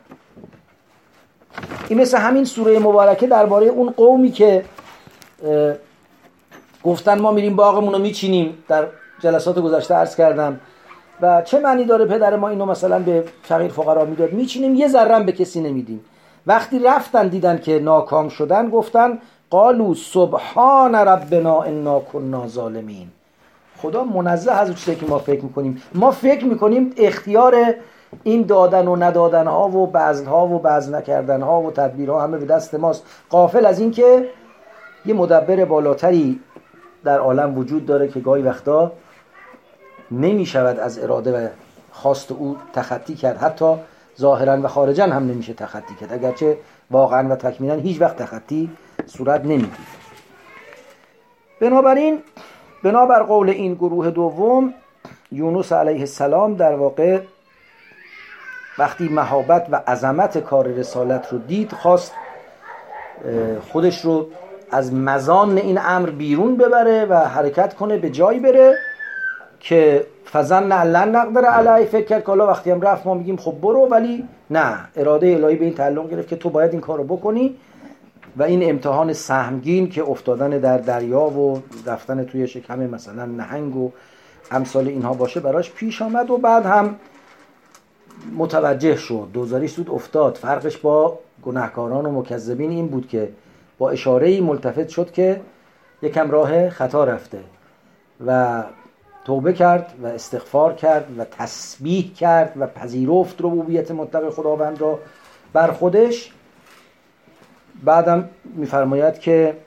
[1.88, 4.66] این مثل همین سوره مبارکه درباره اون قومی که
[6.84, 8.88] گفتن ما میریم باغمون رو میچینیم در
[9.20, 10.60] جلسات گذشته عرض کردم.
[11.22, 15.24] و چه معنی داره پدر ما اینو مثلا به فقیر فقرا می‌داد؟ میچینیم یه ذره
[15.24, 16.06] به کسی نمیدیم.
[16.48, 23.08] وقتی رفتن دیدن که ناکام شدن گفتن قالو سبحان ربنا انا كنا ظالمین.
[23.78, 25.82] خدا منزه از چیزی که ما فکر می‌کنیم.
[25.94, 27.56] ما فکر می‌کنیم اختیار
[28.24, 32.22] این دادن و ندادن ها و بذل ها و بذل نکردن ها و تدبیر ها
[32.22, 33.06] همه به دست ماست.
[33.30, 34.30] قافل از اینکه
[35.06, 36.40] یه مدبر بالاتری
[37.04, 38.92] در عالم وجود داره که گاهی وقتا
[40.12, 41.48] نمی شود از اراده و
[41.92, 43.38] خواست او تخطی کرد.
[43.38, 43.76] حتی
[44.20, 46.14] ظاهرا و خارجا هم نمیشه تخطی کرد.
[46.14, 46.58] اگرچه
[46.92, 48.70] واقعا و تکمیلا هیچ وقت تخطی
[49.06, 49.70] صورت نمی‌گیره.
[51.62, 52.20] بنابراین
[52.84, 54.74] بنابر قول این گروه دوم
[55.32, 57.20] یونس علیه السلام در واقع
[58.80, 62.14] وقتی مهابت و عظمت کار رسالت رو دید خواست
[63.72, 64.28] خودش رو
[64.72, 68.76] از مزان این امر بیرون ببره و حرکت کنه به جایی بره
[69.60, 73.88] که فزن لن نقدر علی فکر کرد که وقتی هم رفت ما میگیم خب برو
[73.88, 77.56] ولی نه اراده الهی به این تعلق گرفت که تو باید این کارو بکنی
[78.38, 83.92] و این امتحان سهمگین که افتادن در دریا و رفتن توی شکم مثلا نهنگ و
[84.52, 86.96] امثال اینها باشه براش پیش آمد و بعد هم
[88.38, 89.28] متوجه شد.
[89.34, 90.36] دوزاری سود افتاد.
[90.36, 93.30] فرقش با گناهکاران و مکذبین این بود که
[93.78, 95.42] با اشاره ملتفت شد که
[96.02, 97.40] یکم راه خطا رفته
[98.26, 98.64] و
[99.26, 105.00] توبه کرد و استغفار کرد و تسبیح کرد و پذیرفت ربوبیت مطلق خداوند را
[105.54, 106.32] بر خودش.
[107.84, 109.58] بعدم میفرماید که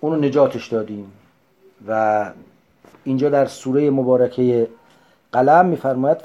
[0.00, 1.12] اونو نجاتش دادیم
[1.88, 2.32] و
[3.04, 4.68] اینجا در سوره مبارکه
[5.32, 6.18] قلم میفرماید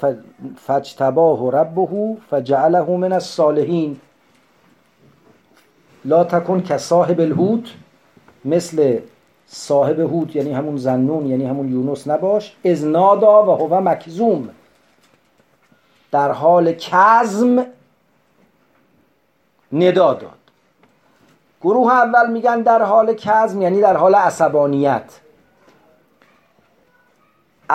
[0.56, 4.00] فجتباه ربه فجعله من الصالحین.
[6.04, 7.68] لا تکن که صاحب الهود
[8.44, 8.98] مثل
[9.46, 14.48] صاحب هود یعنی همون زنون یعنی همون یونس نباش از نادا و هو مکزوم
[16.10, 17.66] در حال کزم
[19.72, 20.30] ندا داد.
[21.62, 25.20] گروه اول میگن در حال کزم یعنی در حال عصبانیت.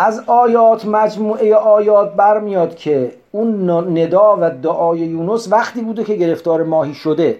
[0.01, 6.63] از آیات مجموعه آیات برمیاد که اون ندا و دعای یونس وقتی بوده که گرفتار
[6.63, 7.39] ماهی شده.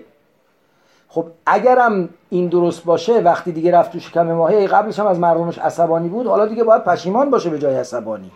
[1.08, 5.60] خب اگرم این درست باشه وقتی دیگه رفت تو شکم ماهی قبلش هم از مردمش
[5.60, 8.32] عصبانی بود حالا دیگه باید پشیمان باشه به جای عصبانی.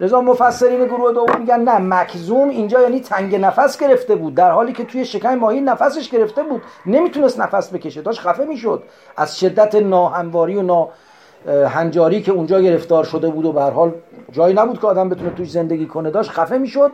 [0.00, 4.72] لذا مفسرین گروه دوم میگن نه مکزوم اینجا یعنی تنگ نفس گرفته بود در حالی
[4.72, 6.62] که توی شکم ماهی نفسش گرفته بود.
[6.86, 8.82] نمی‌تونست نفس بکشه داشت خفه می‌شد.
[9.16, 10.88] از شدت ناهمواری و نا
[11.46, 13.92] هنجاری که اونجا گرفتار شده بود و به حال
[14.32, 16.92] جایی نبود که آدم بتونه توش زندگی کنه داشت خفه می‌شد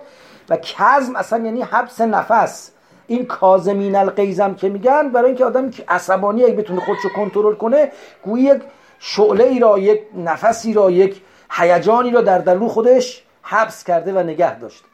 [0.48, 2.70] و کزم اصلا یعنی حبس نفس.
[3.06, 7.92] این کازمین القیزم که میگن برای اینکه آدم عصبانی اگه بتونه خودش رو کنترل کنه
[8.22, 8.62] گویی یک
[8.98, 14.22] شعله ای را یک نفسی را یک هیجانی را در دلو خودش حبس کرده و
[14.22, 14.86] نگه داشته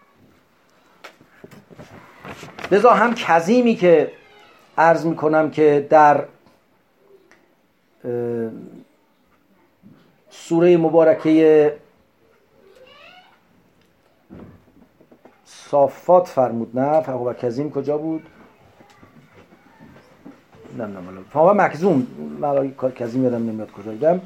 [2.70, 4.12] لذا هم کزیمی که
[4.78, 6.24] عرض می‌کنم که در
[10.48, 11.76] سوره مبارکه
[15.44, 16.78] صافات فرمود.
[16.78, 18.22] نه فهو کزیم کجا بود؟
[20.78, 21.00] نه نه
[21.32, 22.06] فهو مکزوم
[22.96, 24.20] کزیم یادم نمیاد کجا دیدم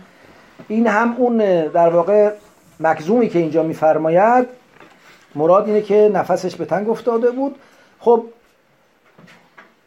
[0.69, 2.33] این هم اون در واقع
[2.81, 4.47] مکزومی که اینجا میفرماید.
[5.35, 7.57] مراد اینه که نفسش به تنگ افتاده بود.
[8.01, 8.25] خب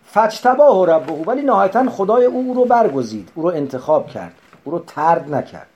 [0.06, 3.32] فجتباه ربه ولی نهایتا خدای او رو برگزید.
[3.36, 4.34] او رو انتخاب کرد.
[4.64, 5.68] او رو ترد نکرد.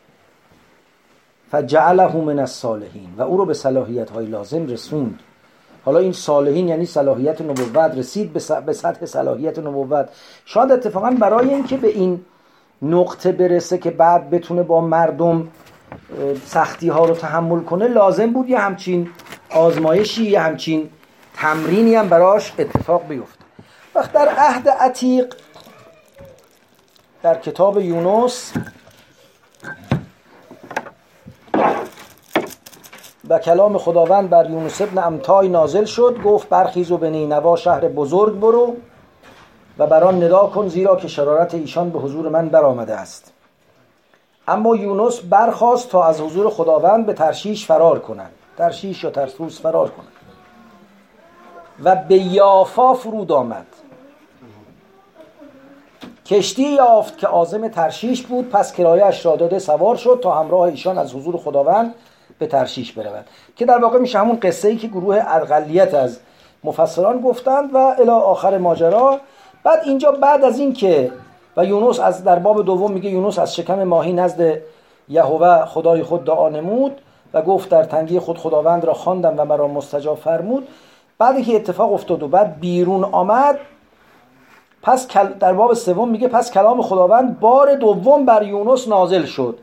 [1.52, 5.20] فجعله من الصالحین و او رو به صلاحیت های لازم رسوند.
[5.86, 8.34] حالا این صالحین یعنی صلاحیت نبوت رسید
[8.66, 10.10] به سطح صلاحیت نبوت.
[10.46, 12.26] شاید اتفاقا برای اینکه به این
[12.82, 15.48] نقطه برسه که بعد بتونه با مردم
[16.46, 19.10] سختی ها رو تحمل کنه لازم بود یه همچین
[19.50, 20.89] آزمایشی یه همچین
[21.34, 23.46] تمرینی هم براش اتفاق بیفته.
[23.96, 25.34] وقت در عهد عتیق
[27.24, 28.54] در کتاب یونس
[33.40, 38.40] کلام خداوند بر یونس ابن امتای نازل شد گفت برخیز و به نینوا شهر بزرگ
[38.40, 38.76] برو
[39.78, 43.34] و بر آن ندا کن زیرا که شرارت ایشان به حضور من برآمده است.
[44.48, 48.32] اما یونس برخواست تا از حضور خداوند به ترشیش فرار کنند.
[48.58, 50.08] ترشیش یا ترسوس فرار کنند.
[51.84, 53.66] و به یافا فرود آمد.
[56.26, 60.98] کشتی یافت که عازم ترشیش بود پس کرایهش را داده سوار شد تا همراه ایشان
[60.98, 61.96] از حضور خداوند
[62.40, 63.26] به ترشیش برود.
[63.56, 66.20] که در واقع میشه همون قصه ای که گروه اقلیت از
[66.64, 69.20] مفسران گفتند و الی آخر ماجرا.
[69.64, 71.12] بعد اینجا بعد از این که
[71.58, 74.58] و یونس از در باب دوم میگه یونس از شکم ماهی نزد
[75.10, 77.02] یهوه خدای خود دعا نمود
[77.34, 80.68] و گفت در تنگی خود خداوند را خواندم و مرا مستجاب فرمود.
[81.18, 83.60] بعد که اتفاق افتاد و بعد بیرون آمد
[84.82, 85.08] پس
[85.40, 89.58] در باب سوم میگه پس کلام خداوند بار دوم بر یونس نازل شد.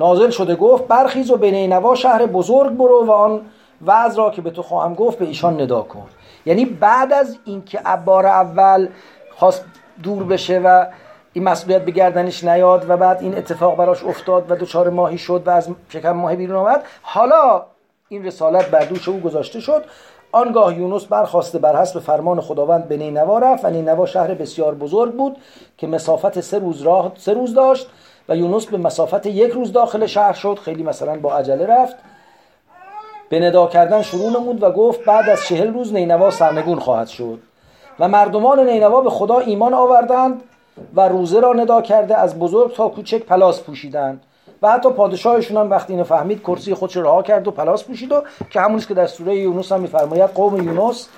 [0.00, 3.40] نازل شده گفت برخیز و به نینوا شهر بزرگ برو و آن
[3.86, 6.06] وعظ را که به تو خواهم گفت به ایشان ندا کن.
[6.46, 8.88] یعنی بعد از اینکه بار اول
[9.36, 9.64] خواست
[10.02, 10.86] دور بشه و
[11.32, 15.42] این مسئولیت به گردنش نیاد و بعد این اتفاق براش افتاد و دچار ماهی شد
[15.46, 17.62] و از شکم ماهی بیرون آمد حالا
[18.08, 19.84] این رسالت بر دوش او گذاشته شد.
[20.32, 25.12] آنگاه یونس برخواسته بر حسب فرمان خداوند به نینوا رفت و نینوا شهر بسیار بزرگ
[25.12, 25.36] بود
[25.78, 27.90] که مسافت سه روز راه سه روز داشت.
[28.28, 30.58] و یونس به مسافت یک روز داخل شهر شد.
[30.64, 31.96] خیلی مثلا با عجله رفت.
[33.28, 37.38] به ندا کردن شروع نمود و گفت بعد از چهل روز نینوا سرنگون خواهد شد.
[37.98, 40.42] و مردمان نینوا به خدا ایمان آوردند
[40.94, 44.22] و روزه را ندا کرده از بزرگ تا کوچک پلاس پوشیدند.
[44.62, 48.22] و حتی پادشاهشون هم وقتی اینو فهمید کرسی خودش رها کرد و پلاس پوشید و
[48.50, 51.08] که همونیست که در سوره یونس هم میفرماید قوم یونس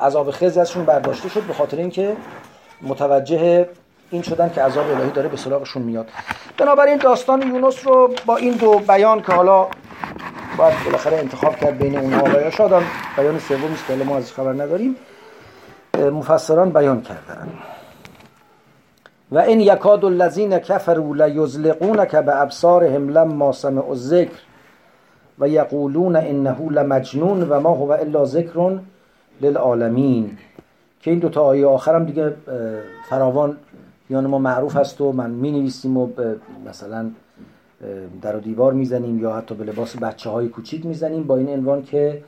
[0.00, 2.16] عذاب خزی ازشون برداشته شد به خاطر اینکه
[2.82, 3.68] متوجه
[4.10, 6.08] این شدن که عذاب الهی داره به سراغشون میاد.
[6.58, 9.66] بنابراین داستان یونس رو با این دو بیان که حالا
[10.58, 12.82] باید بالاخره انتخاب کرد بین اونها و شاید هم
[13.16, 14.96] بیان سومی است که ما ازش خبر نداریم
[15.98, 17.48] مفسران بیان کردن.
[19.32, 24.38] و این یکاد الذین کفروا لیزلقونک به ابصارهم لما سمعوا الذکر
[25.38, 28.78] و یقولون انه لمجنون و ما هو الا ذکر
[29.40, 30.38] للعالمین.
[31.00, 32.34] که این دو تا آیه آخرم دیگه
[33.08, 33.56] فراوان
[34.10, 36.08] یان ما معروف هست و من می نویسیم و
[36.66, 37.10] مثلا
[38.22, 41.82] در و دیوار می‌زنیم یا حتی به لباس بچه های کوچیک می‌زنیم با این عنوان
[41.82, 42.22] که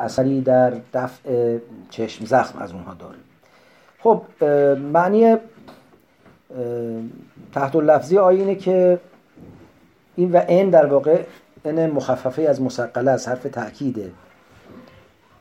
[0.00, 1.58] اثری در دفع
[1.90, 3.18] چشم زخم از اونها داره
[3.98, 4.44] خب
[4.92, 5.36] معنی
[7.52, 8.98] تحت لفظی آیه اینه که
[10.16, 11.22] این و این در واقع
[11.64, 14.10] این مخففه از مسقله از حرف تأکیده.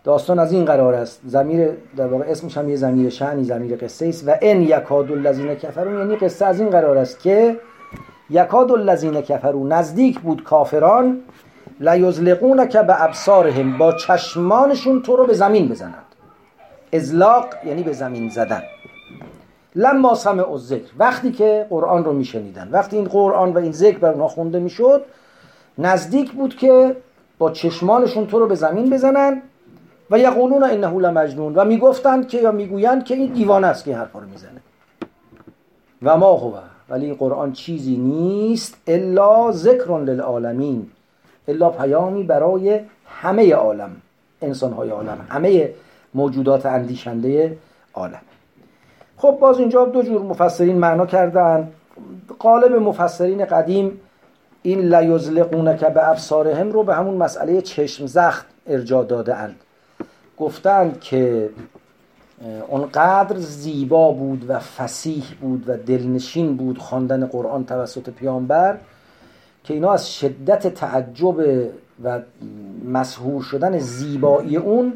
[0.06, 1.22] داستان از این قرار است.
[1.26, 4.28] زمیر در واقع اسمش هم یه زمیر شعنی زمیر قصه است.
[4.28, 7.60] و ان یکاد الذین کفرون یعنی قصه از این قرار است که
[8.30, 11.20] یکاد الذین کفرون نزدیک بود کافران
[12.72, 16.06] که به ابصارهم با چشمانشون تو رو به زمین بزنند.
[16.94, 18.62] ازلاق یعنی به زمین زدن.
[19.76, 22.70] لما سمع ذکر وقتی که قرآن رو میشنیدن.
[22.72, 25.06] وقتی این قرآن و این ذکر بر اونها خونده می‌شد
[25.78, 26.96] نزدیک بود که
[27.38, 29.42] با چشمانشون تو رو به زمین بزنن.
[30.12, 34.00] و یقولون انه لمجنون و می‌گفتند که یا می‌گویند که این دیوانه است که این
[34.00, 34.62] حرفا رو می‌زنه.
[36.02, 36.54] و ما هو
[36.90, 40.90] ولی قرآن چیزی نیست الا ذکر للعالمین
[41.48, 43.92] الا پیامی برای همه عالم
[44.42, 45.70] انسان های عالم همه
[46.14, 47.58] موجودات اندیشنده
[47.94, 48.22] عالم.
[49.18, 51.72] خب باز اینجا دو جور مفسرین معنا کردن.
[52.40, 54.02] قالب مفسرین قدیم
[54.62, 59.56] این لیزلقون که به ابصارهم رو به همون مسئله چشم زخم ارجا داده اند
[60.38, 61.50] گفتند که
[62.68, 68.78] اونقدر زیبا بود و فسیح بود و دلنشین بود خواندن قرآن توسط پیامبر
[69.64, 71.36] که اینا از شدت تعجب
[72.04, 72.20] و
[72.86, 74.94] مسهور شدن زیبایی اون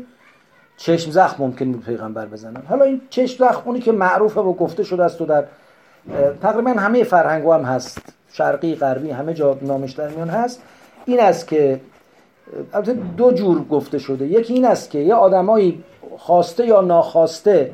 [0.78, 2.62] چشم زخم ممکن بود پیغمبر بزنن.
[2.70, 5.46] حالا این چشم زخم اونی که معروفه و گفته شده است و در
[6.42, 8.02] تقریبا همه فرهنگ هم هست.
[8.34, 10.64] شرقی غربی همه جا نامش در میان هست.
[11.06, 11.80] این است که
[12.74, 14.28] البته دو جور گفته شده.
[14.28, 15.84] یکی این است که یه آدمایی
[16.18, 17.72] خواسته یا ناخواسته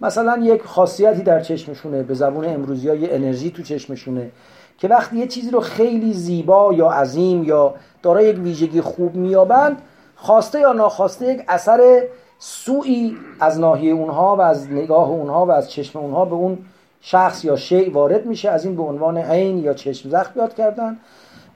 [0.00, 4.30] مثلا یک خاصیتی در چشمشونه به زبون امروزی ها یه انرژی تو چشمشونه
[4.78, 9.82] که وقتی یه چیزی رو خیلی زیبا یا عظیم یا دارای یک ویژگی خوب میابند
[10.16, 12.02] خواسته یا ناخواسته یک اثر
[12.38, 16.58] سوی از ناحیه اونها و از نگاه اونها و از چشم اونها به اون
[17.00, 18.50] شخص یا شیء وارد میشه.
[18.50, 20.98] از این به عنوان عین یا چشم زخم یاد کردن.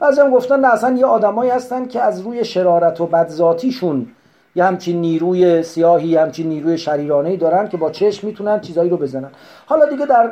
[0.04, 4.06] بعضی هم گفتن نه اصلا یه آدمایی هستن که از روی شرارت و بدذاتیشون
[4.54, 9.30] یه همچین نیروی سیاهی همچین نیروی شریرانه دارن که با چشم می‌تونن چیزایی رو بزنن.
[9.66, 10.30] حالا دیگه در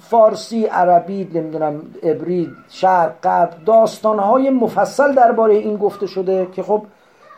[0.00, 6.82] فارسی عربی نمی‌دونم عبری شرق غرب داستانهای مفصل درباره این گفته شده که خب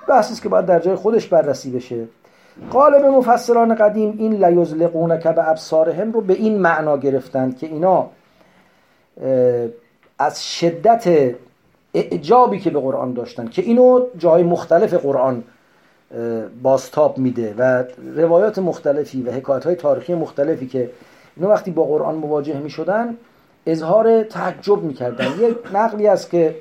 [0.09, 2.05] بحثی که باید در جای خودش بررسی بشه.
[2.71, 8.07] قالب مفسران قدیم این لیزلقون که به ابصارهم رو به این معنا گرفتند که اینا
[10.19, 11.35] از شدت
[11.95, 15.45] اعجابی که به قرآن داشتن که اینو جای مختلف قرآن
[16.63, 17.85] باستاب میده و
[18.17, 20.91] روایات مختلفی و حکایت های تاریخی مختلفی که
[21.37, 23.17] اینو وقتی با قرآن مواجه می شدن
[23.67, 25.27] اظهار تعجب می‌کردن.
[25.41, 26.57] یک نقلی است که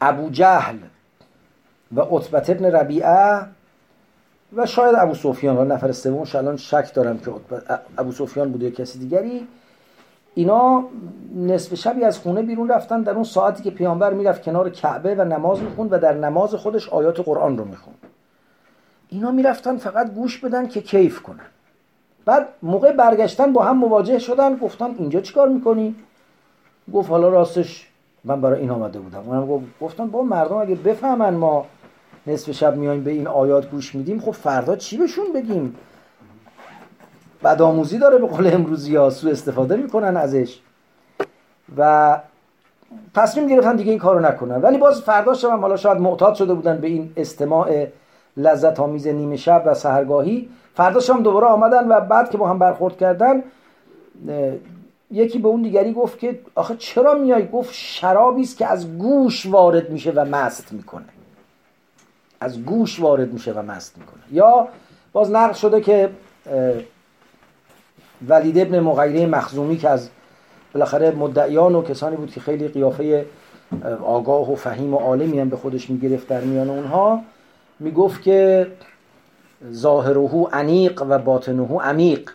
[0.00, 0.76] ابو جهل
[1.96, 3.40] و عطبت ابن ربیعه
[4.56, 7.30] و شاید ابو سفیان نفر سومش الان شک دارم که
[7.98, 9.46] ابو سفیان بوده یا کسی دیگری.
[10.34, 10.84] اینا
[11.36, 15.24] نصف شبی از خونه بیرون رفتن در اون ساعتی که پیامبر می‌رفت کنار کعبه و
[15.24, 17.98] نماز می‌خوند و در نماز خودش آیات قرآن رو می‌خوند.
[19.08, 21.46] اینا می‌رفتن فقط گوش بدن که کیف کنن.
[22.24, 25.94] بعد موقع برگشتن با هم مواجه شدن گفتن اینجا چیکار می‌کنی؟
[26.92, 27.88] گفت حالا راستش
[28.24, 29.22] من برای این آمده بودم.
[29.26, 31.66] اونم گفتن با مردم اگه بفهمن ما
[32.26, 35.76] نصف شب میایم به این آیات گوش میدیم خب فردا چی بهشون بگیم؟
[37.44, 40.58] بدآموزی داره به قول امروزی ها سو استفاده می‌کنن ازش.
[41.76, 42.20] و
[43.14, 44.62] تصمیم گرفتن دیگه این کارو نکنن.
[44.62, 47.86] ولی باز فرداش هم حالا شاید معتاد شده بودن به این استماع
[48.36, 50.48] لذت آمیز نیمه شب و سهرگاهی.
[50.74, 53.42] فرداش هم دوباره آمدن و بعد که با هم برخورد کردن
[55.10, 59.46] یکی به اون دیگری گفت که آخه چرا میای؟ گفت شرابی است که از گوش
[59.46, 61.04] وارد میشه و مست می‌کنه.
[62.40, 64.22] از گوش وارد میشه و مست می‌کنه.
[64.32, 64.68] یا
[65.12, 66.10] باز نقل شده که
[68.28, 70.08] ولید ابن مغیره مخزومی که از
[70.74, 73.26] بالاخره مدعیان و کسانی بود که خیلی قیافه
[74.04, 77.20] آگاه و فهیم و عالمی هم به خودش می‌گرفت در میان اونها
[77.80, 78.66] می‌گفت که
[79.72, 82.30] ظاهره انیق و باطنه عمیق.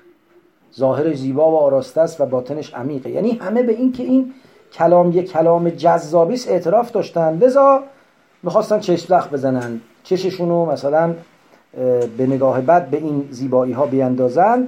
[0.78, 3.10] ظاهر زیبا و آراسته است و باطنش عمیقه.
[3.10, 4.34] یعنی همه به این که این
[4.74, 7.38] کلام یک کلام جذابی اعتراف داشتن.
[7.38, 7.84] لذا
[8.44, 9.82] می‌خواستن چشم بزنن.
[10.04, 11.14] چششونو مثلا
[12.18, 14.68] به نگاه بد به این زیبایی ها بیندازن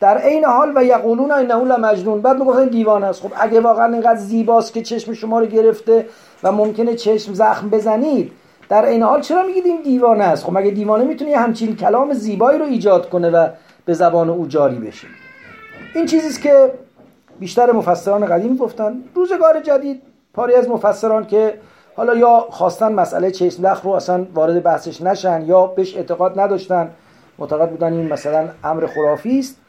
[0.00, 2.20] در عین حال و یقولون انه لمجنون.
[2.20, 3.22] بعد می‌گفتن دیوانه است.
[3.22, 6.06] خب اگه واقعا اینقدر زیباست که چشم شما رو گرفته
[6.42, 8.32] و ممکنه چشم زخم بزنید
[8.68, 12.58] در عین حال چرا میگید این دیوانه است؟ خب مگه دیوانه می‌تونه همچین کلام زیبایی
[12.58, 13.48] رو ایجاد کنه و
[13.84, 15.06] به زبان او جاری بشه؟
[15.94, 16.72] این چیزیست که
[17.38, 19.02] بیشتر مفسران قدیم گفتن.
[19.14, 20.02] روزگار جدید
[20.34, 21.54] پاری از مفسران که
[21.96, 26.90] حالا یا خواستن مسئله چشم لخ رو اصلا وارد بحثش نشن یا بهش اعتقاد نداشتن.
[27.38, 29.60] معتقد بودن این مثلا امر خرافی است.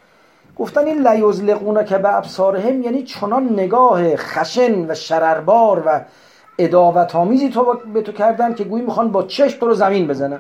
[0.56, 6.02] گفتن این لیزلقونه که به ابصارهم یعنی چنان نگاه خشن و شرربار و
[6.60, 10.40] اداوت آمیزی تو به تو کردن که گویی می‌خوان با چشم تو رو زمین بزنن.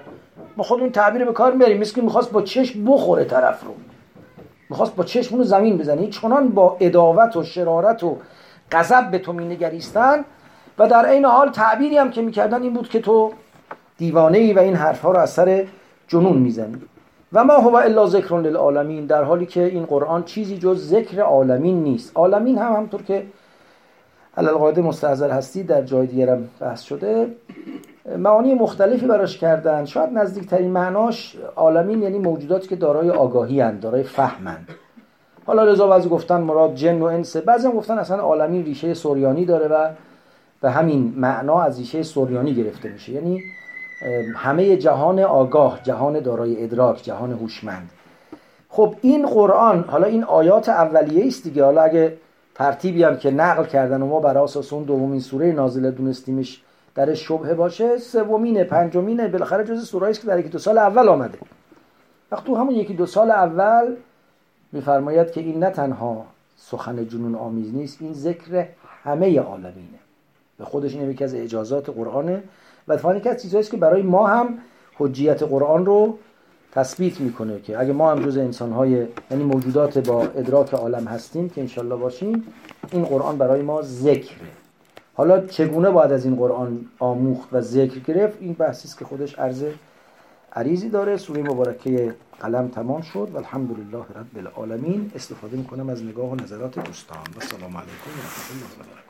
[0.57, 1.82] ما خود این تعبیر به کار می‌بریم.
[1.82, 3.74] مثل که می‌خواست با چشم بخوره طرف رو.
[4.70, 6.07] می‌خواست با چشم رو زمین بزنه.
[6.07, 8.18] چنان با اداوت و شرارت و
[8.72, 10.26] غضب به تو مینگریستن
[10.78, 13.32] و در عین حال تعبیری هم که می‌کردن این بود که تو
[13.97, 15.66] دیوانه ای و این حرفها رو از سر
[16.07, 16.82] جنون می‌زنی.
[17.36, 21.83] و ما هو الا ذکر للعالمین در حالی که این قرآن چیزی جز ذکر عالمین
[21.83, 22.11] نیست.
[22.15, 23.25] عالمین هم همطور که
[24.38, 27.36] علالقاعده مستحضر هستی در جای دیگرم بحث شده
[28.17, 29.86] معانی مختلفی براش کردن.
[29.86, 34.69] شاید نزدیکترین معناش عالمین یعنی موجوداتی که دارای آگاهی هند دارای فهمند
[35.45, 39.45] حالا رضا بعضی گفتن مراد جن و انس بعضی هم گفتن اصلا عالمین ریشه سوریانی
[39.45, 39.89] داره و
[40.61, 43.11] به همین معنا از ریشه سوریانی گرفته میشه.
[43.11, 43.41] یعنی
[44.36, 47.89] همه جهان آگاه جهان دارای ادراک جهان هوشمند.
[48.70, 51.64] خب این قرآن حالا این آیات اولیه است دیگه.
[51.64, 52.18] حالا اگه
[52.56, 56.62] ترتیبی هم که نقل کردن و ما بر اساس اون دومین سوره نازله دونستیمش
[56.96, 61.10] درش شبهه باشه سومینه پنجمینه بالاخره جز سوره است که در یکی دو سال اول
[61.10, 61.38] آمده.
[62.32, 63.96] وقتی تو همون یکی دو سال اول
[64.72, 66.26] میفرماید که این نه تنها
[66.58, 68.66] سخن جنون آمیز نیست این ذکر
[69.04, 70.00] همه عالمینه.
[70.58, 72.43] به خودش این یکی از اجازات قرآنه.
[72.88, 74.57] و اتفاقا یکی از چیزهایی که برای ما هم
[74.97, 76.17] حجیت قرآن رو
[76.71, 81.61] تثبیت می‌کنه که اگه ما هم جز انسانهای یعنی موجودات با ادراک عالم هستیم که
[81.61, 82.43] انشالله باشیم
[82.91, 84.47] این قرآن برای ما ذکره.
[85.13, 89.39] حالا چگونه باید از این قرآن آموخت و ذکر گرفت؟ این بحثی است که خودش
[89.39, 89.63] عرض
[90.53, 91.17] عریضی داره.
[91.17, 95.11] سوره مبارکه قلم تمام شد و الحمدلله رب العالمین.
[95.15, 97.17] استفاده می‌کنم از نگاه و نظرات دوستان.
[97.17, 99.05] و سلام علیکم و رحمت الله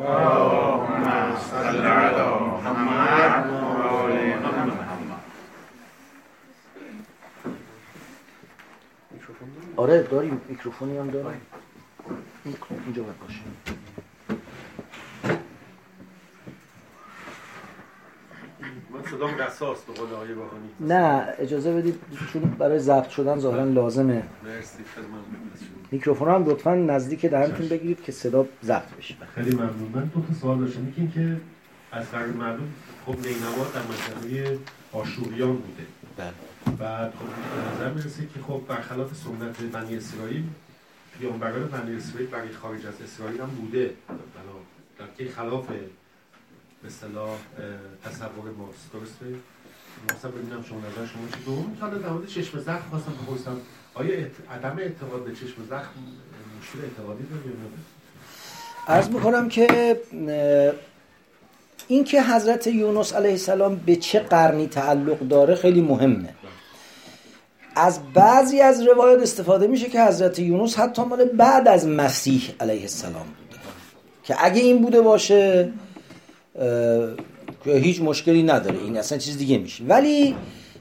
[0.00, 5.20] اللهم صل على محمد محمد
[9.76, 10.40] آره داریم.
[10.48, 11.40] میکروفونی هم داریم.
[12.84, 13.40] اینجا باید باشه.
[19.26, 20.28] من قصاص به قول آقای
[20.80, 22.00] نه اجازه بدید
[22.32, 24.22] چون برای ضبط شدن ظاهرا لازمه.
[24.44, 24.82] مرسی
[25.90, 29.14] میکروفون هم لطفا نزدیک دهنتون بگیرید که صدا ضبط بشه.
[29.34, 29.90] خیلی ممنون.
[29.94, 30.88] من دو تا سوال داشتم.
[30.88, 31.36] یکی اینکه
[31.92, 32.72] از قرار معلوم
[33.06, 34.58] خب نینوا در منطقه
[34.92, 35.86] آشوریان بوده.
[36.16, 36.76] بله.
[36.76, 40.44] بعد خب به نظر می‌رسه که خب برخلاف سنت بنی اسرائیل
[41.18, 43.90] پیامبران بنی اسرائیل برای خارج از اسرائیل هم بوده.
[44.98, 45.64] در که خلاف
[46.82, 47.36] به اصطلاح
[48.04, 48.92] تصور ماست.
[48.92, 49.26] درسته؟
[50.04, 53.56] مثلا ببینم شما نظر شما چی؟ دوم حالا در چشم زخم خواستم بپرسم
[53.94, 55.90] آیا عدم اعتقاد به چشم زخم
[56.60, 60.00] مشکل اعتقادی داره یا عرض می‌کنم که
[61.88, 66.34] این که حضرت یونس علیه السلام به چه قرنی تعلق داره خیلی مهمه.
[67.76, 72.80] از بعضی از روایات استفاده میشه که حضرت یونس حتی مال بعد از مسیح علیه
[72.80, 73.60] السلام بوده.
[74.24, 75.72] که اگه این بوده باشه
[77.64, 78.78] هیچ مشکلی نداره.
[78.78, 79.84] این اصلا چیز دیگه میشه.
[79.84, 80.34] ولی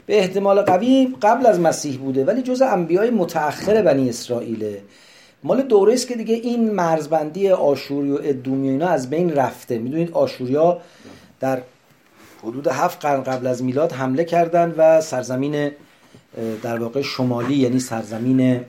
[0.05, 4.81] به احتمال قوی قبل از مسیح بوده ولی جز انبیای متأخر بنی اسرائیله
[5.43, 9.77] مال دوره است که دیگه این مرزبندی آشوری و ادومی اینا از بین رفته.
[9.77, 10.81] می‌دونید آشوریا
[11.39, 11.61] در
[12.43, 15.71] حدود هفت قرن قبل از میلاد حمله کردند و سرزمین
[16.63, 18.61] در واقع شمالی یعنی سرزمین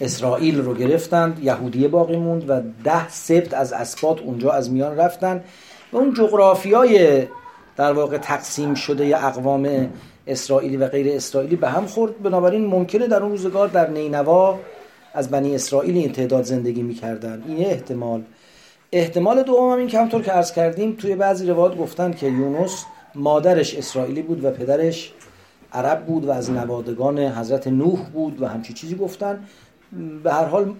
[0.00, 5.44] اسرائیل رو گرفتند یهودیه باقی موند و ده سبت از اسبات اونجا از میان رفتن
[5.92, 7.26] و اون جغرافیای
[7.76, 9.90] در واقع تقسیم شده اقوام
[10.26, 12.22] اسرائیلی و غیر اسرائیلی به هم خورد.
[12.22, 14.58] بنابراین ممکنه در اون روزگار در نینوا
[15.14, 18.22] از بنی اسرائیل این تعداد زندگی می‌کردن این احتمال.
[18.92, 22.84] احتمال دوم هم این که همطور که عرض کردیم توی بعضی روایات گفتن که یونس
[23.14, 25.12] مادرش اسرائیلی بود و پدرش
[25.72, 29.44] عرب بود و از نوادگان حضرت نوح بود و همچی چیزی گفتن
[30.24, 30.74] به هر حال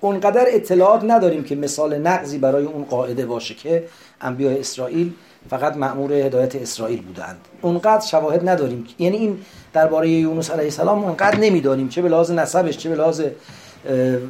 [0.00, 3.84] اونقدر اطلاعات نداریم که مثال نقضی برای اون قاعده باشه که
[4.20, 5.12] انبیاء اسرائیل
[5.50, 7.36] فقط مأمور هدایت اسرائیل بودند.
[7.62, 8.86] اونقدر شواهد نداریم.
[8.98, 9.38] یعنی این
[9.72, 11.88] درباره یونس علیه السلام اونقدر نمی‌دانیم.
[11.88, 13.22] چه به لحاظ نسبش چه به لحاظ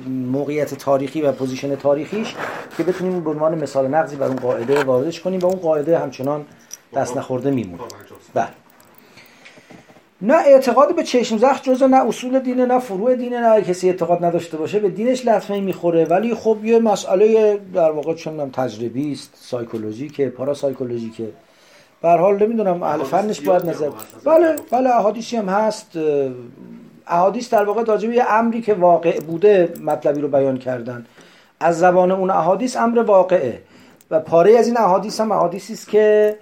[0.09, 2.35] موقعیت تاریخی و position تاریخیش
[2.76, 6.45] که بتونیم به عنوان مثال نقضی بر اون قاعده واردش کنیم و اون قاعده همچنان
[6.95, 7.83] دست نخورده میمونه.
[8.35, 8.49] بله.
[10.23, 14.25] نه اعتقاد به چشم زخم جزء نه اصول دینه نه فروع دینه نه کسی اعتقاد
[14.25, 16.05] نداشته باشه به دینش لطمه می‌خوره.
[16.05, 21.28] ولی خب یه مسئله در واقع چون تجربی است psychologic ه parapsychologic ه
[22.03, 23.91] به حال نمی‌دونم اهل فنش باید نظر
[24.25, 25.99] بله بله احادیثی هم هست.
[27.07, 31.07] احادیث در واقع راجع یه امری که واقع بوده مطلبی رو بیان کردن.
[31.61, 33.62] از زبان اون احادیث امر واقعه.
[34.11, 36.37] و پاره از این احادیث هم احادیثی است که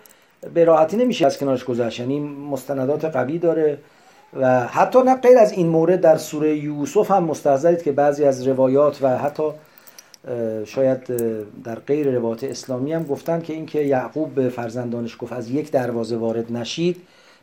[0.55, 2.01] به راحتی نمیشه از کنارش گذشت.
[2.01, 3.79] یعنی مستندات قوی داره
[4.41, 8.49] و حتی نه غیر از این مورد در سوره یوسف هم مستحضرید که بعضی از
[8.49, 9.43] روایات و حتی
[10.65, 11.07] شاید
[11.65, 16.17] در غیر روایات اسلامی هم گفتن که اینکه یعقوب به فرزندانش گفت از یک دروازه
[16.17, 16.97] وارد نشید.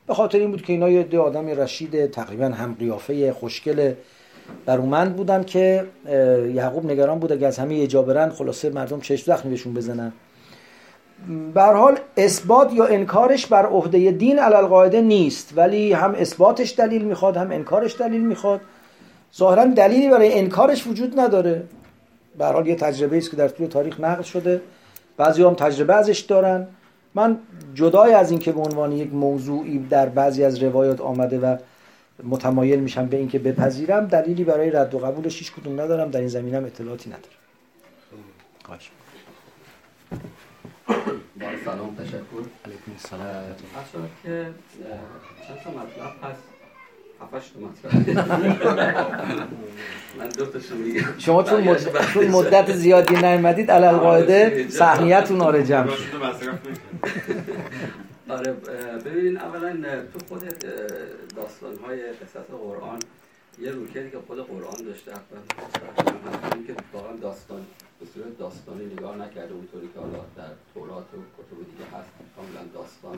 [0.07, 3.93] به خاطر این بود که اینا یه آدم رشید تقریبا هم قیافه خوشگل
[4.65, 5.85] برومند بودن که
[6.53, 10.13] یعقوب نگران بود اگه از همه یه خلاصه مردم چشم زخمی بهشون بزنن.
[11.53, 17.37] بر حال اثبات یا انکارش بر عهده دین علالقاعده نیست ولی هم اثباتش دلیل می‌خواد
[17.37, 18.61] هم انکارش دلیل می‌خواد.
[19.37, 21.63] ظاهرا دلیلی برای انکارش وجود نداره.
[22.37, 24.61] بر حال یه تجربه است که در طول تاریخ نقل شده.
[25.17, 26.67] بعضی هم تجربه ازش دارن.
[27.15, 27.37] من
[27.73, 31.57] جدای از اینکه به عنوان یک موضوعی در بعضی از روایات آمده و
[32.23, 36.11] متمایل میشم به اینکه بپذیرم دلیلی برای رد و قبولش هیچ کدوم ندارم.
[36.11, 37.37] در این زمینم اطلاعاتی ندارم.
[38.65, 38.91] خواهش
[40.87, 40.93] با
[41.65, 42.43] سلام تشکر.
[42.65, 44.09] علیکم السلام.
[44.23, 44.47] که
[45.47, 46.43] چند تا مطلب هست؟
[47.21, 47.51] هفتش
[50.19, 51.01] من دو تاشو میگم.
[51.17, 56.03] شما چون مدت, چون مدت زیادی نیومدید علل قاعده صحنیتون آره جمع شد.
[58.29, 58.53] آره
[59.05, 59.71] ببینید اولا
[60.13, 60.43] تو خود
[61.35, 62.99] داستان های قصص قرآن
[63.61, 67.65] یه روکردی که خود قرآن داشته حتما که واقعا داستان
[67.99, 72.63] به صورت داستانی نگاه نکرده اونطوری که حالا در تورات و کتب دیگه هست کاملا
[72.73, 73.17] داستان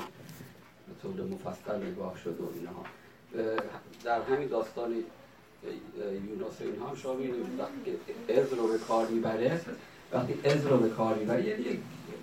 [0.87, 2.85] به طور مفصل نگاه شده و اینها.
[4.03, 4.91] در همین داستان
[6.27, 7.13] یونس و اینها هم شما
[7.59, 7.97] وقتی
[8.41, 9.61] از رو به کار می‌بره
[10.11, 11.79] وقتی از رو به کار می‌بره یعنی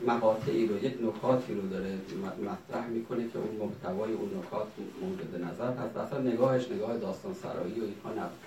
[0.06, 4.66] مقاطعی رو یک نکاتی رو داره مطرح می‌کنه که اون محتوای اون نکات
[5.00, 5.96] مورد نظر هست.
[5.96, 8.45] اصلا نگاهش نگاه داستان سرایی و اینها نبود.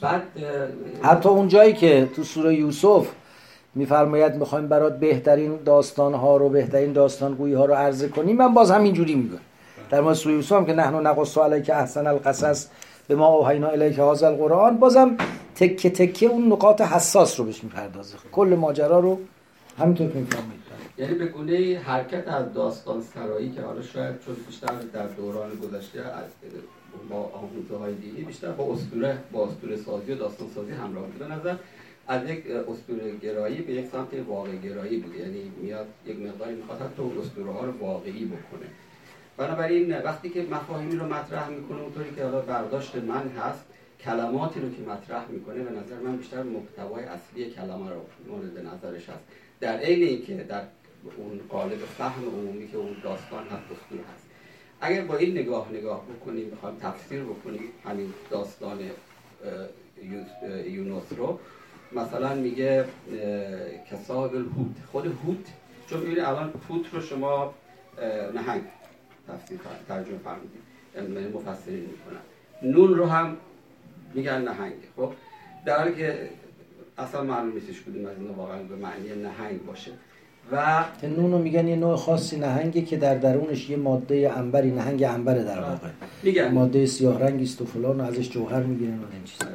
[0.00, 0.22] بعد
[1.02, 3.08] حتی اون جایی که تو سوره یوسف
[3.74, 8.54] میفرماید می‌خوایم برات بهترین داستان ها رو بهترین داستان گویی ها رو عرضه کنیم من
[8.54, 9.38] باز همینجوری میگم.
[9.90, 12.66] در مورد سوره یوسف هم که نحنو نقص علیک احسن القصص
[13.08, 15.16] به ما اوحینا الیک هذا القرآن بازم
[15.54, 18.16] تکه تکه اون نقاط حساس رو بهش می‌پردازه.
[18.32, 19.18] کل ماجرا رو
[19.78, 20.64] همینطور که می‌فهمید
[20.98, 26.00] یعنی به گونه حرکت از داستان سرایی که حالا شاید چون بیشتر در دوران گذشته
[27.10, 31.32] با آموزه های دینی بیشتر با اسطوره با اسطوره سازی و داستان سازی همراه بوده
[31.32, 31.56] نظر
[32.08, 35.14] از یک اسطوره گرایی به یک سمت واقع گرایی بود.
[35.14, 38.66] یعنی میاد یک مقداری می‌خواد حتی اون اسطوره ها رو واقعی بکنه.
[39.36, 43.64] بنابراین وقتی که مفاهیمی رو مطرح می‌کنه اونطوری که حالا برداشت من هست
[44.00, 49.08] کلماتی رو که مطرح می‌کنه به نظر من بیشتر محتوای اصلی کلمه رو مورد نظرش
[49.08, 49.24] هست.
[49.60, 50.62] در عین اینکه در
[51.16, 54.23] اون قالب فهم عمومی که اون داستان هست اسطوره هست.
[54.84, 58.78] اگر با این نگاه نگاه بکنیم بخوایم تفسیر بکنیم همین داستان
[60.66, 61.38] یونس رو.
[61.92, 62.84] مثلا میگه
[63.90, 65.46] کساب الهوت خود هوت
[65.86, 67.54] چون می‌بینی الان هوت رو شما
[68.34, 68.62] نهنگ
[69.28, 69.58] تفسیر
[69.88, 70.62] ترجمه فرمودیم
[70.94, 72.20] یعنی مفسرین می‌کنن
[72.72, 73.36] نون رو هم
[74.14, 74.74] میگن نهنگ.
[74.96, 75.12] خب
[75.66, 76.30] در حالی که
[76.98, 79.90] اصلا معلوم نیستش کدوم از اینا واقعا به معنی نهنگ باشه.
[80.52, 85.02] و نون رو میگن یه نوع خاصی نهنگی که در درونش یه ماده انبری نهنگ
[85.02, 85.88] انبره در واقع.
[86.22, 86.52] میگن.
[86.52, 89.50] ماده سیاه رنگی است و فلان ازش جوهر می‌گیرن و این چیزا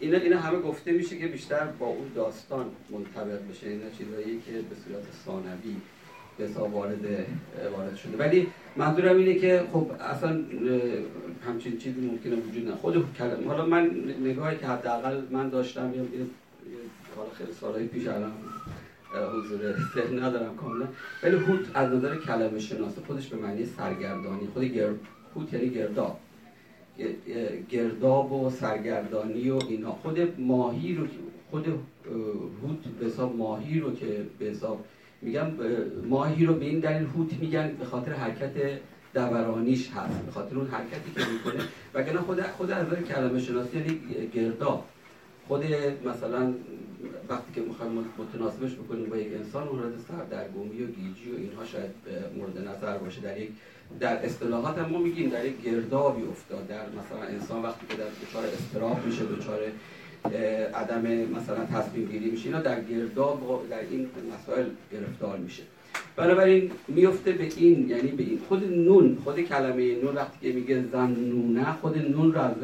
[0.00, 3.68] اینا اینا همه گفته میشه که بیشتر با اون داستان منطبق بشه.
[3.68, 5.76] اینا چیزایی که به صورت ثانوی
[6.38, 7.04] به حساب وارد
[7.76, 8.16] وارد شده.
[8.16, 10.40] ولی منظورم اینه که خب اصلا
[11.46, 13.90] همچین چیزی ممکنه وجود نه خود کلمه حالا من
[14.24, 16.02] نگاهی که حداقل من داشتم یا
[17.16, 18.32] حالا خیلی سالهای پیش الان
[19.14, 20.86] حضور ذهن ندارم کاملا.
[21.22, 24.46] ولی هوت از نظر کلمه شناسه خودش به معنی سرگردانی.
[24.54, 24.90] خود گر...
[25.36, 26.20] هوت یعنی گرداب
[27.68, 29.92] گرداب و سرگردانی و اینا.
[29.92, 31.06] خود ماهی رو
[31.50, 31.66] خود
[32.62, 34.84] هوت به حساب ماهی رو که به حساب
[35.22, 35.46] میگم
[36.08, 38.52] ماهی رو به این دلیل هوت میگن به خاطر حرکت
[39.14, 40.24] دورانیش هست.
[40.26, 41.64] به خاطر اون حرکتی که می‌کنه.
[41.94, 44.00] وگرنه خود خود از کلمه شناسی یعنی
[44.34, 44.84] گرداب
[45.48, 45.64] خود
[46.04, 46.54] مثلا
[47.28, 51.90] وقتی که می‌خوایم متناسبش بکنیم با یک انسان مورد سردرگمی و گیجی و اینها شاید
[52.36, 53.20] مورد نظر باشه.
[53.20, 53.50] در یک
[54.00, 56.66] در اصطلاحات ما میگیم در یک گردابی افتاد.
[56.68, 59.60] در مثلا انسان وقتی که در دچار استراب میشه دچار
[60.74, 61.02] عدم
[61.36, 65.62] مثلا تصمیم گیری میشه اینا در گرداب در این مسائل گرفتار میشه.
[66.16, 70.84] بنابراین میفته به این یعنی به این خود نون خود کلمه نون وقتی که میگه
[70.94, 72.54] نونه خود نون رو از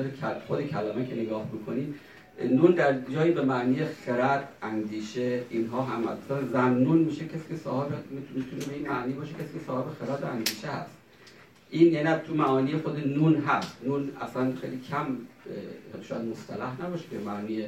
[0.46, 1.94] خود کلمه که نگاه بکنید
[2.42, 7.92] نون در جایی به معنی خرد اندیشه اینها هم مثلا زنون میشه کسی که صاحب
[8.10, 10.90] می‌تونه به این معنی باشه کسی که صاحب خرد و اندیشه هست.
[11.70, 13.76] این یعنی تو معانی خود نون هست.
[13.86, 15.06] نون اصلا خیلی کم
[16.02, 17.66] شاید مصطلح نباشه که معنی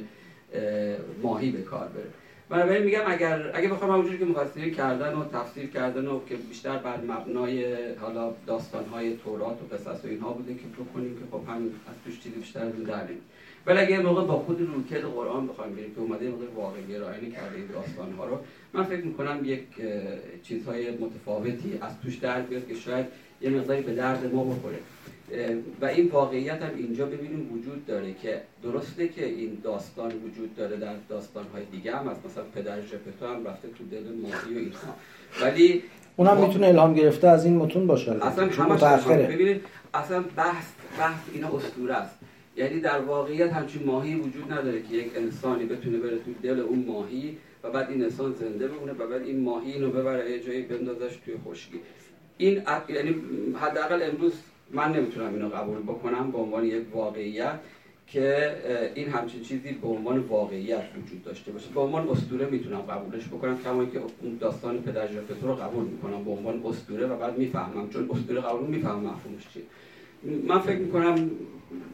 [1.21, 2.09] ماهی به کار بره.
[2.49, 6.77] بنابراین میگم اگر اگه بخوام همونجوری که مفسرین کردن و تفسیر کردن و که بیشتر
[6.77, 11.63] بر مبنای حالا داستانهای تورات و قصص و اینها بوده که بکنیم که خب هم
[11.63, 13.03] از توش چیزی بیشتر در
[13.67, 17.55] ولی اگه موقع با خود روکل قرآن بخوایم بریم که اومده موقع واقع گرایانه کرده
[17.55, 18.37] این داستان ها رو
[18.73, 19.63] من فکر می‌کنم یک
[20.43, 23.05] چیزهای متفاوتی از توش در بیاد که شاید
[23.41, 24.77] یه مقداری به درد ما بخوره.
[25.81, 30.77] و این واقعیت هم اینجا ببینیم وجود داره که درسته که این داستان وجود داره
[30.77, 34.57] در داستان های دیگه هم از مثلا پدر ژپتو هم رفته تو دل ماهی و
[34.57, 34.95] اینها.
[35.41, 35.83] ولی
[36.15, 38.25] اونم می‌تونه الهام گرفته از این متون باشه.
[38.25, 39.61] اصلا همش ببینید
[39.93, 40.65] اصلا بحث
[40.99, 42.16] بحث اینا اسطوره است.
[42.57, 46.85] یعنی در واقعیت همچین ماهی وجود نداره که یک انسانی بتونه بره توی دل اون
[46.87, 50.61] ماهی و بعد این انسان زنده بمونه و بعد این ماهی اینو ببره یه جایی
[50.61, 51.79] بندازش توی خشکی.
[52.37, 53.15] این یعنی
[53.55, 54.33] حداقل امروز
[54.71, 57.59] من نمی‌تونم اینو قبول بکنم به عنوان یک واقعیت
[58.07, 58.55] که
[58.95, 61.69] این همچین چیزی به عنوان واقعیت وجود داشته باشه.
[61.73, 65.07] به عنوان اسطوره می‌تونم قبولش بکنم کما که اون داستان پدر
[65.41, 66.23] رو قبول می‌کنم.
[66.23, 67.89] به عنوان اسطوره و بعد می‌فهمم.
[67.89, 69.63] چون اسطوره قبول می‌فهمم مفهومش چیه.
[70.47, 71.31] من فکر می‌کنم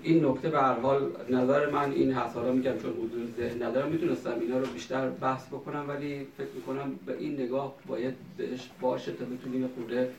[0.04, 2.36] این نکته به هر حال نظر من این هست.
[2.36, 7.00] حالا میگم چون حضور ذهن ندارم می‌تونستم اینا رو بیشتر بحث بکنم ولی فکر می‌کنم
[7.06, 10.10] به این نگاه باید بهش باشه تا بتونیم خورده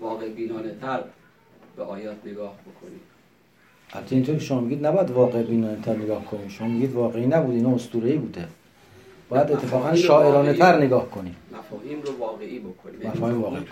[0.00, 1.00] واقع بینانه تر
[1.76, 3.00] به آیات نگاه بکنیم.
[3.88, 6.48] حتی اینطور شما میگید نباید واقع بینانه تر نگاه کنیم.
[6.48, 8.48] شما میگید واقعی نبود اینا اسطوره‌ای بوده.
[9.28, 11.36] باید اتفاقا شاعرانه تر نگاه کنیم.
[11.52, 13.02] مفاهیم رو واقعی بکنیم.
[13.02, 13.64] یعنی مفاهیم واقعی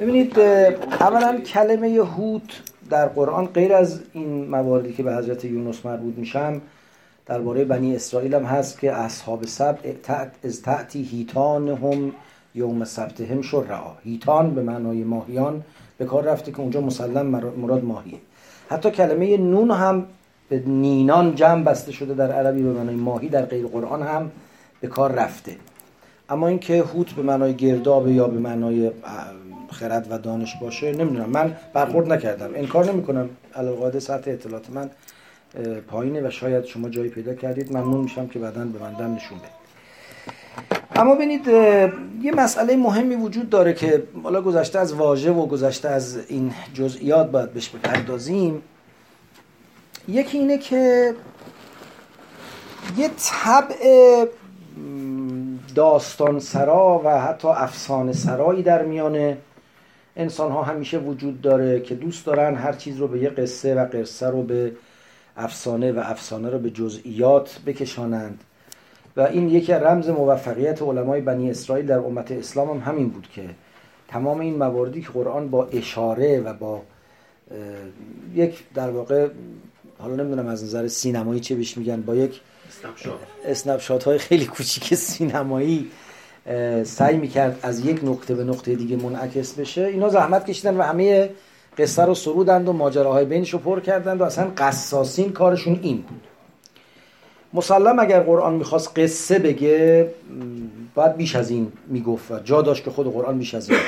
[0.00, 6.14] ببینید اولا کلمه هوت در قرآن غیر از این مواردی که به حضرت یونس مربوط
[6.18, 6.60] میشم
[7.26, 9.78] درباره بنی اسرائیل هم هست که اصحاب سبت
[10.44, 12.12] از تعتی هیتان هم
[12.54, 13.92] یوم سبتهم شرعا.
[14.04, 15.62] هیتان به معنای ماهیان
[15.98, 17.26] به کار رفته که اونجا مسلم
[17.56, 18.18] مراد ماهیه.
[18.68, 20.06] حتی کلمه نون هم
[20.48, 24.30] به نینان جمع بسته شده در عربی به معنای ماهی در غیر قرآن هم
[24.80, 25.56] به کار رفته.
[26.28, 28.90] اما اینکه هوت به معنای گرداب یا به معنای
[29.70, 31.30] خرد و دانش باشه نمی‌دونم.
[31.30, 32.50] من برخورد نکردم.
[32.54, 33.30] انکار نمی‌کنم.
[33.54, 34.90] علاقه سطح اطلاعات من
[35.88, 37.76] پایینه و شاید شما جایی پیدا کردید.
[37.76, 39.60] ممنون میشم که بعدا به من نشون بدید.
[40.94, 41.46] اما ببینید
[42.22, 47.30] یه مسئله مهمی وجود داره که حالا گذشته از واژه و گذشته از این جزئیات
[47.30, 48.62] باید بهش بپردازیم.
[50.08, 51.14] یکی اینه که
[52.96, 54.24] یه طبع
[55.74, 59.36] داستان سرا و حتی افسانه سرایی در میان
[60.20, 63.86] انسان ها همیشه وجود داره که دوست دارن هر چیز رو به یه قصه و
[63.92, 64.72] قصه رو به
[65.36, 68.44] افسانه و افسانه رو به جزئیات بکشانند.
[69.16, 73.44] و این یکی رمز موفقیت علمای بنی اسرائیل در امت اسلام هم همین بود که
[74.08, 76.82] تمام این مواردی که قرآن با اشاره و با
[78.34, 79.28] یک در واقع
[79.98, 82.40] حالا نمی‌دونم از نظر سینمایی چه بهش میگن با یک
[83.44, 85.90] اسنپشات های خیلی کوچیک سینمایی
[86.84, 89.84] سعی می‌کرد از یک نقطه به نقطه دیگه منعکس بشه.
[89.84, 91.30] اینا زحمت کشیدن و همه
[91.78, 96.20] قصه رو سرودند و ماجراهای بینش رو پر کردند و اصلا قصاصین کارشون این بود.
[97.54, 100.08] مسلم اگر قرآن می‌خواست قصه بگه
[100.94, 103.78] باید بیش از این می‌گفت و جا داشت که خود قرآن بیش از این.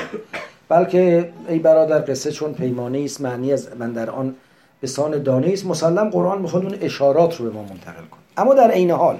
[0.69, 4.35] بلکه ای برادر قصه چون پیمانه است معنی از من در آن
[4.81, 5.65] بسان دانه است.
[5.65, 8.21] مسلم قرآن می‌خواد اون اشارات رو به ما منتقل کنه.
[8.37, 9.19] اما در عین حال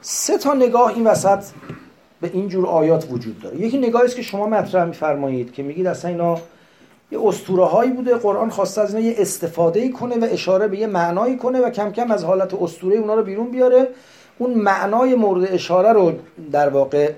[0.00, 1.44] سه تا نگاه این وسط
[2.20, 3.60] به این جور آیات وجود داره.
[3.60, 6.38] یکی نگاهی است که شما مطرح میفرمایید که میگید اصلا اینا
[7.10, 10.86] یه اسطوره هایی بوده قرآن خواسته از اینا یه استفاده کنه و اشاره به یه
[10.86, 13.88] معنایی کنه و کم کم از حالت اسطوره اونا رو بیرون بیاره.
[14.38, 16.12] اون معنای مورد اشاره رو
[16.52, 17.12] در واقع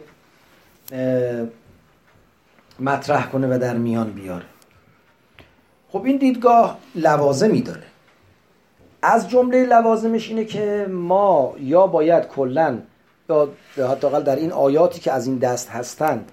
[2.80, 4.44] مطرح کنه و در میان بیاره.
[5.88, 7.82] خب این دیدگاه لوازمی داره.
[9.02, 12.78] از جمله لوازمش اینه که ما یا باید کلا
[13.76, 16.32] حداقل در این آیاتی که از این دست هستند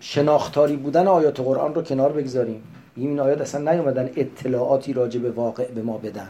[0.00, 2.62] شناختاری بودن آیات قرآن رو کنار بگذاریم.
[2.96, 6.28] این آیات اصلا نیومدن اطلاعاتی راجع به واقع به ما بدن.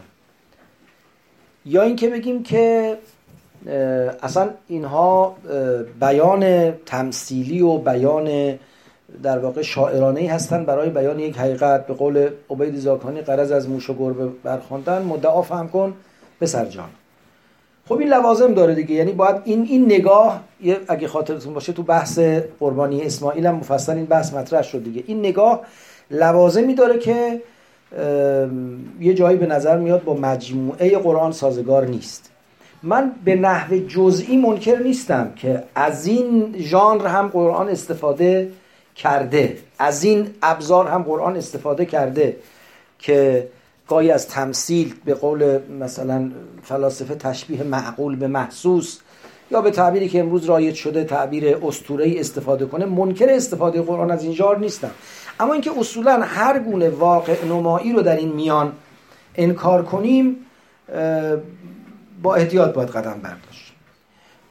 [1.65, 2.97] یا اینکه بگیم که
[4.21, 5.35] اصلا اینها
[5.99, 8.59] بیان تمثیلی و بیان
[9.23, 11.87] در واقع شاعرانه هستن برای بیان یک حقیقت.
[11.87, 15.93] به قول عبید زاکانی قرض از موش و گربه برخواندن مدعا فهم کن
[16.39, 16.89] به جان.
[17.91, 18.95] خب این لوازم داره دیگه.
[18.95, 20.41] یعنی باید این این نگاه
[20.87, 22.19] اگه خاطرتون باشه تو بحث
[22.59, 25.03] قربانی اسماعیل هم مفصل این بحث مطرح شد دیگه.
[25.07, 25.61] این نگاه
[26.11, 27.41] لوازمی داره که
[28.99, 32.31] یه جایی به نظر میاد با مجموعه قرآن سازگار نیست.
[32.83, 38.51] من به نحو جزئی منکر نیستم که از این ژانر هم قرآن استفاده
[38.95, 39.57] کرده.
[39.79, 42.35] از این ابزار هم قرآن استفاده کرده
[42.99, 43.47] که
[43.91, 46.31] گاهی از تمثیل به قول مثلا
[46.63, 48.99] فلاسفه تشبیه معقول به محسوس
[49.51, 54.23] یا به تعبیری که امروز رایج شده تعبیر اسطوره‌ای استفاده کنه منکر استفاده قرآن از
[54.23, 54.91] این جار نیستم.
[55.39, 58.71] اما اینکه اصولا هر گونه واقع نمایی رو در این میان
[59.35, 60.35] انکار کنیم
[62.23, 63.73] با احتیاط باید قدم برداشت.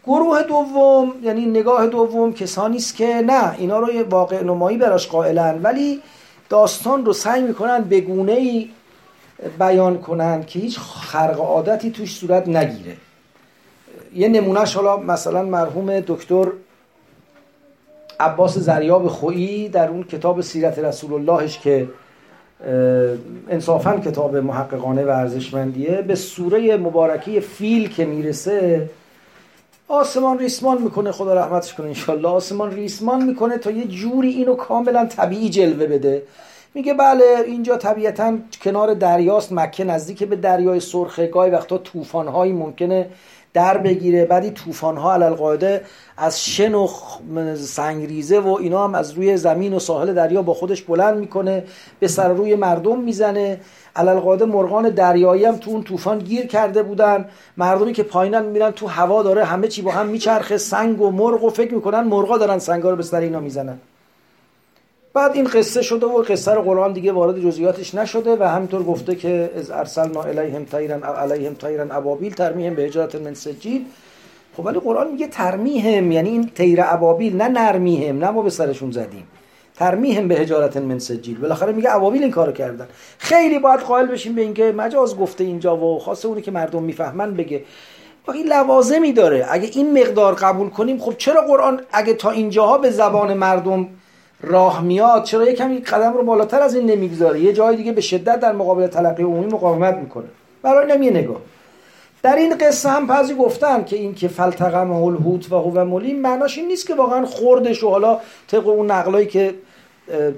[0.04, 5.60] گروه دوم یعنی نگاه دوم کسانی است که نه اینا رو واقع نمایی براش قائلن
[5.62, 6.02] ولی
[6.48, 8.70] داستان رو سعی می‌کنن به گونه ای
[9.58, 12.96] بیان کنن که هیچ خرق عادتی توش صورت نگیره.
[14.14, 16.46] یه نمونهش حالا مثلا مرحوم دکتر
[18.20, 21.88] عباس زریاب خویی در اون کتاب سیرت رسول اللهش که
[23.48, 28.90] انصافا کتاب محققانه و ارزشمندیه به سوره مبارکی فیل که می‌رسه
[29.88, 35.06] آسمان ریسمان می‌کنه خدا رحمتش کنه انشالله آسمان ریسمان می‌کنه تا یه جوری اینو کاملا
[35.06, 36.22] طبیعی جلوه بده.
[36.74, 43.10] میگه بله اینجا طبیعتا کنار دریاست مکه نزدیک به دریای سرخه گاهی وقتا طوفانهایی ممکنه
[43.54, 44.24] در بگیره.
[44.24, 45.78] بعدی طوفان ها علل
[46.16, 46.88] از شن و
[47.56, 51.64] سنگریزه و اینا هم از روی زمین و ساحل دریا با خودش بلند می‌کنه
[52.00, 53.60] به سر روی مردم می‌زنه.
[53.96, 57.24] علل مرغان دریایی هم تو اون طوفان گیر کرده بودن.
[57.56, 61.44] مردمی که پایینن میرن تو هوا داره همه چی با هم میچرخه سنگ و مرغ
[61.44, 63.78] و فکر می‌کنن مرغا دارن سنگا رو به سر اینا می‌زنن.
[65.14, 69.14] بعد این قصه شده و قصه رو قرآن دیگه وارد جزئیاتش نشده و همینطور گفته
[69.14, 73.84] که از ارسلنا الیهم طیرا علیهم طیرا ابابیل ترمیهم به هجرت من سجیل
[74.56, 78.90] خب ولی قرآن میگه ترمیهم یعنی این طیر ابابیل نه نرمیهم نه ما به سرشون
[78.90, 79.26] زدیم.
[79.74, 82.88] ترمیهم به هجارت من سجیل بالاخره میگه ابابیل این کارو کردن.
[83.18, 87.34] خیلی باید قائل بشیم به اینکه مجاز گفته اینجا و خاصه اونی که مردم می‌فهمن
[87.34, 87.64] بگه.
[88.34, 89.46] این لوازمی داره.
[89.50, 93.88] اگه این مقدار قبول کنیم خب چرا قرآن اگه تا اینجاها به زبان مردم
[94.42, 98.00] راه میاد چرا یه کمی قدم رو بالاتر از این نمی‌گذاره؟ یه جای دیگه به
[98.00, 100.26] شدت در مقابل تلقی عمومی مقاومت می‌کنه.
[100.62, 101.40] برای اینم یه نگاه.
[102.22, 106.58] در این قصه هم بعضی گفتن که این که فلتقم الهوت و هو ملیم معناش
[106.58, 108.18] این نیست که واقعا خوردش و حالا
[108.48, 109.54] طبق اون نقلایی که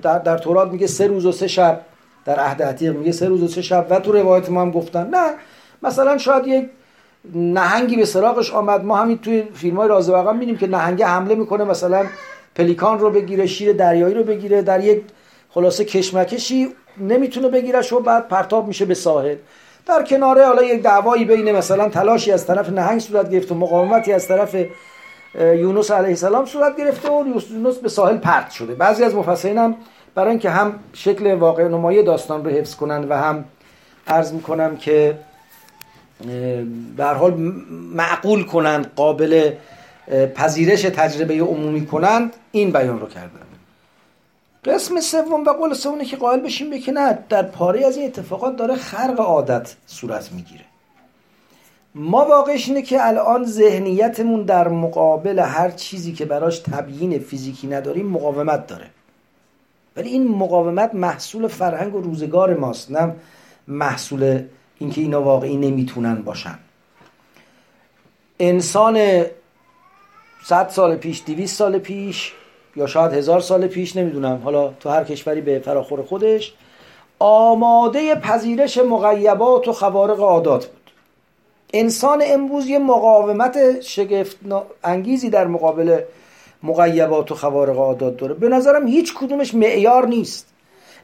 [0.03, 1.81] در, در تورات میگه سه روز و سه شب
[2.25, 5.07] در عهد عتیق میگه سه روز و سه شب و تو روایت ما هم گفتن.
[5.07, 5.31] نه
[5.83, 6.69] مثلا شاید یک
[7.35, 8.85] نهنگی به سراغش آمد.
[8.85, 12.07] ما همین توی فیلم های راز واقعا می‌بینیم که نهنگه حمله می‌کنه مثلا
[12.55, 15.03] پلیکان رو بگیره شیر دریایی رو بگیره در یک
[15.51, 19.37] خلاصه کشمکشی نمی‌تونه بگیرش و بعد پرتاب میشه به ساحل.
[19.87, 24.13] در کناره حالا یک دعوایی بین مثلا تلاشی از طرف نهنگ صورت گرفت و مقاومتی
[24.13, 24.57] از طرف
[25.35, 28.75] یونس علیه السلام صورت گرفته و یونس به ساحل پرت شده.
[28.75, 29.77] بعضی از مفسرین هم
[30.15, 33.45] برای اینکه هم شکل واقع نمایی داستان رو حفظ کنن و هم
[34.07, 35.19] عرض می‌کنم که
[36.97, 37.35] به حال
[37.95, 39.51] معقول کنند قابل
[40.09, 43.41] پذیرش تجربه عمومی کنند این بیان رو کردن
[44.65, 48.07] قسم سوم و قول سومه که قائل بشیم به که نه در پاره از این
[48.07, 50.65] اتفاقات داره خرق عادت صورت می‌گیره.
[51.95, 58.07] ما واقعش اینه که الان ذهنیتمون در مقابل هر چیزی که براش تبیین فیزیکی نداریم
[58.07, 58.87] مقاومت داره.
[59.97, 63.15] ولی این مقاومت محصول فرهنگ و روزگار ماست نه
[63.69, 64.43] محصول
[64.79, 66.59] اینکه اینا واقعی نمی‌تونن باشن.
[68.41, 69.25] انسان
[70.45, 72.32] صد سال پیش دویست سال پیش
[72.76, 74.40] یا شاید هزار سال پیش نمی‌دونم.
[74.45, 76.55] حالا تو هر کشوری به فراخور خودش.
[77.18, 80.90] آماده پذیرش مغیبات و خوارق عادات بود.
[81.74, 84.36] انسان امروز یه مقاومت شگفت
[84.84, 86.01] انگیزی در مقابل
[86.62, 88.34] مغیبات و خوارق عادات داره.
[88.34, 90.47] به نظرم هیچ کدومش معیار نیست.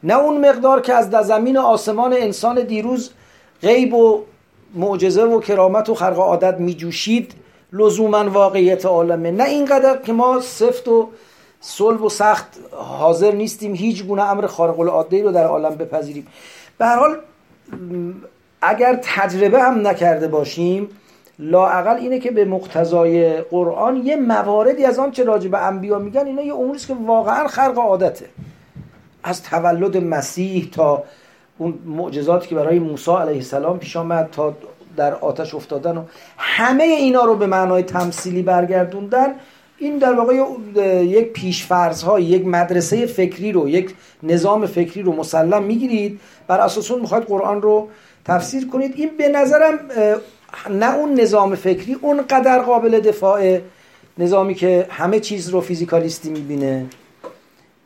[0.03, 3.11] نه اون مقدار که از زمین آسمان انسان دیروز
[3.61, 4.21] غیب و
[4.73, 7.33] معجزه و کرامت و خرق عادت میجوشید
[7.73, 9.31] لزوما واقعیت عالمه.
[9.31, 11.09] نه اینقدر که ما سفت و
[11.61, 16.27] صلب و سخت حاضر نیستیم هیچ گونه امر خارق العاده رو در عالم بپذیریم.
[16.77, 17.17] به هر حال
[18.61, 20.89] اگر تجربه هم نکرده باشیم
[21.39, 26.25] لاعقل اینه که به مقتضای قرآن یه مواردی از آن چه راجع به انبیا میگن
[26.25, 28.25] اینا یه اموریست که واقعا خرق عادته.
[29.23, 31.03] از تولد مسیح تا
[31.57, 34.53] اون معجزاتی که برای موسی علیه السلام پیش آمد تا
[34.99, 36.03] در آتش افتادن و
[36.37, 39.35] همه اینا رو به معنای تمثیلی برگردوندن
[39.77, 40.35] این در واقع
[41.03, 46.19] یک پیشفرض های یک مدرسه فکری رو یک نظام فکری رو مسلم می‌گیرید.
[46.47, 47.87] بر اساس اون می‌خواید قرآن رو
[48.25, 48.93] تفسیر کنید.
[48.95, 49.79] این به نظرم
[50.69, 53.59] نه اون نظام فکری اونقدر قابل دفاع
[54.17, 56.85] نظامی که همه چیز رو فیزیکالیستی می‌بینه.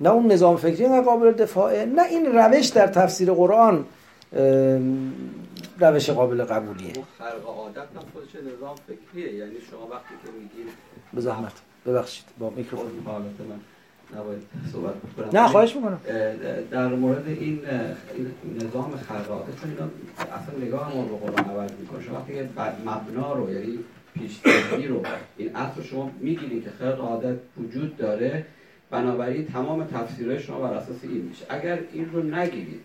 [0.01, 3.85] نه اون نظام فکری نه قابل دفاعه نه این روش در تفسیر قرآن
[5.79, 6.93] روش قابل قبولیه.
[7.17, 9.33] خلق عادت هم خودش نظام فکریه.
[9.33, 10.73] یعنی شما وقتی که میگید
[11.13, 11.53] به زحمت.
[11.85, 12.89] ببخشید با میکروفون.
[14.17, 14.41] نباید
[14.71, 15.41] صحبت کنم.
[15.41, 15.99] نه خواهش می‌کنم.
[16.71, 17.61] در مورد این
[18.55, 18.93] نظام
[19.29, 19.89] عادت چون اینا
[20.19, 22.03] اصلا نگاه ما به قرآن عوض می‌کنه.
[22.03, 22.33] شما وقتی
[22.85, 23.79] مبنا رو یعنی
[24.13, 24.41] پیش
[24.87, 25.03] رو
[25.37, 28.45] این اصل شما می‌گیرید که خلق عادت وجود داره
[28.89, 31.45] بنابراین تمام تفسیرهای شما بر اساس این میشه.
[31.49, 32.81] اگر این رو نگیرید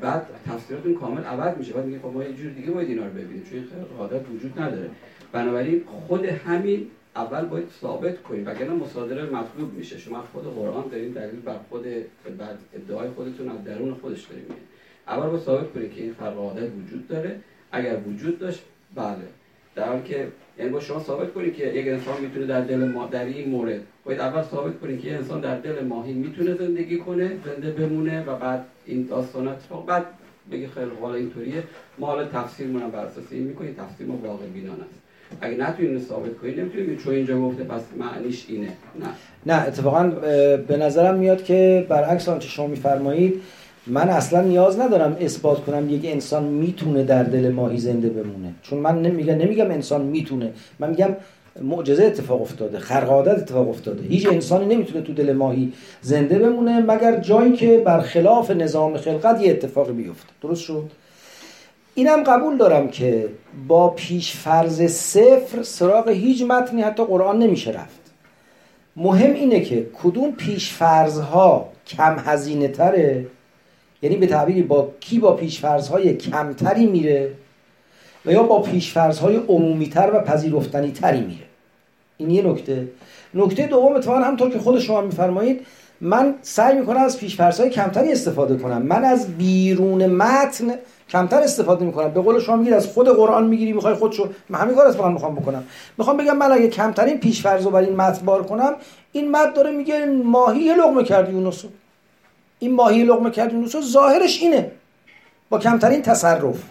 [0.00, 1.72] بعد تفسیراتون کامل عوض میشه.
[1.72, 3.64] بعد میگه خب ما یه جور دیگه باید اینا رو ببینیم چون
[3.98, 4.90] عادت وجود نداره.
[5.32, 6.86] بنابراین خود همین
[7.16, 9.98] اول باید ثابت کنیم وگرنه مصادره مطلوب میشه.
[9.98, 11.84] شما خود قرآن دارین دلیل بر خود
[12.38, 14.44] بعد ادعای خودتون از درون خودش داریم
[15.08, 17.40] اول باید ثابت کنید که این فرق عادت وجود داره.
[17.72, 18.62] اگر وجود داشت
[18.94, 19.16] بله.
[19.74, 20.28] در حالی که
[20.58, 24.20] یعنی با شما ثابت کنید که یک انسان می‌تونه در دل ما این مورد باید
[24.20, 28.64] اول ثابت کنید که انسان در دل ماهی می‌تونه زندگی کنه زنده بمونه و بعد
[28.90, 30.04] این داستان اتفاق بعد
[30.52, 31.62] بگی خیلی حالا اینطوریه.
[31.98, 33.74] ما حالا تفسیر مونم بر اساس این می‌کنیم.
[33.74, 35.00] تفسیر ما واقع بینانه است.
[35.40, 38.66] اگه نتونید ثابت کنید نمی‌تونید چون اینجا گفته پس معنیش اینه.
[38.66, 39.06] نه.
[39.46, 40.02] نه اتفاقا
[40.68, 43.42] به نظرم میاد که برعکس آنچه شما میفرمایید
[43.86, 48.54] من اصلا نیاز ندارم اثبات کنم یک انسان می‌تونه در دل ماهی زنده بمونه.
[48.62, 50.52] چون من نمیگم نمیگم انسان می‌تونه.
[50.78, 51.16] من میگم
[51.60, 54.02] معجزه اتفاق افتاده خرقادت اتفاق افتاده.
[54.02, 59.50] هیچ انسانی نمی‌تونه تو دل ماهی زنده بمونه مگر جایی که برخلاف نظام خلقت یه
[59.50, 60.32] اتفاقی بیفته.
[60.42, 60.90] درست شد؟
[61.94, 63.28] اینم قبول دارم که
[63.68, 68.00] با پیش فرض صفر سراغ هیچ متنی حتی قرآن نمیشه رفت.
[68.96, 73.26] مهم اینه که کدوم پیش ها کم هزینه تره
[74.02, 77.32] یعنی به تعبیری با کی با پیشفرض های کمتری میره
[78.26, 81.49] و یا با پیشفرض های عمومی تر و پذیرفتنی تری میره؟
[82.20, 82.88] این یه نکته.
[83.34, 85.66] نکته دوم اتفاقا همطور که خود شما میفرمایید
[86.00, 88.82] من سعی می‌کنم از پیشفرض های کمتری استفاده کنم.
[88.82, 90.74] من از بیرون متن
[91.08, 92.08] کمتر استفاده می‌کنم.
[92.08, 95.34] به قول شما میگید از خود قرآن می‌گیری می‌خوای خودشو من همین کار از می‌خوام
[95.34, 95.64] بکنم.
[95.98, 98.72] می‌خوام بگم من اگه کمترین پیشفرض رو بر این متن بار کنم
[99.12, 101.68] این متن داره میگه ماهی لقمه کردی یونسو
[102.58, 104.70] این ماهی لقمه کرد یونس ظاهرش اینه.
[105.50, 106.62] با کمترین تصرف.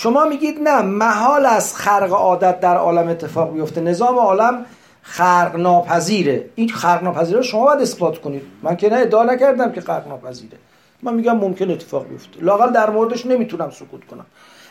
[0.00, 3.80] شما میگید نه محال از خرق عادت در عالم اتفاق بیفته.
[3.80, 4.66] نظام عالم
[5.02, 8.42] خرق ناپذیره این خرق ناپذیره شما باید اثبات کنید.
[8.62, 10.58] من که نه ادعا نکردم که خرق ناپذیره
[11.02, 12.40] من میگم ممکن اتفاق بیفته.
[12.40, 14.26] لاقل در موردش نمی‌تونم سکوت کنم.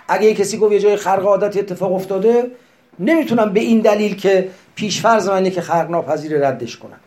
[0.08, 2.52] اگه یه کسی گفت یه جای خرق عادتی اتفاق افتاده
[3.00, 7.00] نمی‌تونم به این دلیل که پیشفرض منه که خرق ناپذیر ردش کنم.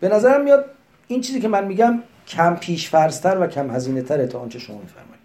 [0.00, 0.64] به نظرم میاد
[1.08, 5.17] این چیزی که من میگم کم پیشفرضتر و کم هزینه تره تا آنچه شما میفرمایید.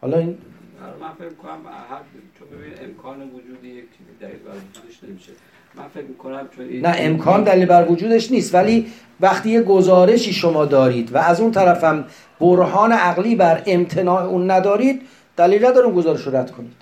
[0.00, 0.38] حالا این
[0.82, 2.00] آره، من فکر کنم هر
[2.38, 5.32] چون ببین امکان وجود یک چیزی دلیل بر وجودش نمیشه.
[5.74, 8.86] من فکر می‌کنم چون نه امکان دلیل بر وجودش نیست ولی
[9.20, 12.04] وقتی یه گزارشی شما دارید و از اون طرفم
[12.40, 15.02] برهان عقلی بر امتناع اون ندارید
[15.36, 16.72] دلیل نداره اون گزارش رو رد کنید.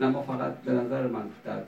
[0.00, 1.60] نه ما فقط به نظر من در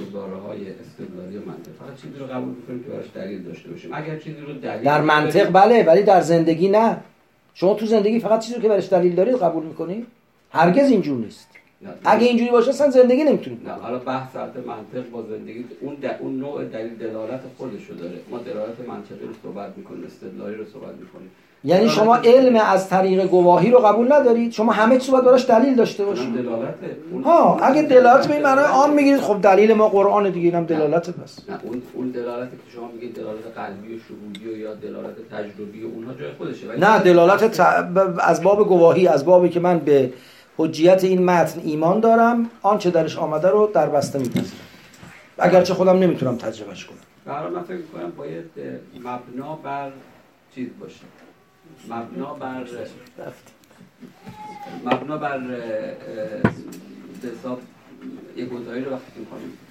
[0.00, 3.90] گزاره های استدلالی و منطق فقط چیزی رو قبول می‌کنیم که براش دلیل داشته باشیم.
[3.94, 6.96] اگر چیزی رو دلیل در منطق بله ولی در زندگی نه.
[7.54, 10.06] شما تو زندگی فقط چیزی رو که برش دلیل دارید قبول می‌کنید؟
[10.50, 11.48] هرگز اینجور نیست.
[11.82, 15.94] نه، اگه اینجوری باشه اصلا زندگی نمی‌تونید نه حالا بحث البته منطق با زندگی اون
[15.94, 16.04] د...
[16.20, 18.18] اون نوع دلیل دلالت خودشو داره.
[18.30, 21.30] ما دلالت منطقی رو صحبت می‌کنیم استدلالی رو صحبت می‌کنیم.
[21.64, 25.74] یعنی شما علم از طریق گواهی رو قبول ندارید؟ شما همه چیز باید براش دلیل
[25.74, 26.34] داشته باشید.
[26.34, 26.74] دلالت
[27.12, 30.64] اون ها اگه دلالت به این معنای عام می‌گیرید خب دلیل ما قرآن دیگه اینم
[30.64, 31.38] دلالت پس.
[31.48, 35.82] نه اون اون دلالتی که شما میگید دلالت قلبی و شهودی و یا دلالت تجربی
[35.82, 36.78] و اونها جای خودشه.
[36.78, 37.60] نه دلالت ت-
[38.20, 40.12] از باب گواهی از بابی که من به
[40.58, 44.64] حجیت این متن ایمان دارم آنچه درش آمده رو در بسته میپذیرم.
[45.38, 46.98] اگرچه خودم نمی‌تونم تجربهش کنم.
[47.34, 47.76] حال من فکر
[48.16, 48.44] باید
[49.04, 49.90] مبنا بر
[50.54, 51.00] چیز باشه.
[51.88, 52.64] مبنا بر
[54.84, 57.60] مبنا بر به حساب
[58.36, 59.67] یه گزارش رو وقتی خ-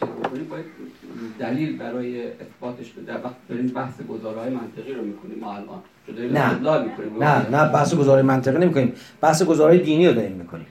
[0.00, 0.64] چیز بکنیم باید
[1.38, 3.12] دلیل برای اثباتش بده.
[3.12, 5.38] در وقت داریم بحث گزاره های منطقی رو می‌کنیم.
[5.40, 5.82] ما الان
[6.32, 6.82] نه.
[6.82, 7.22] می‌کنیم.
[7.22, 8.92] نه نه بحث گزاره منطقی نمی‌کنیم.
[9.20, 10.66] بحث گزاره دینی رو داریم می‌کنیم.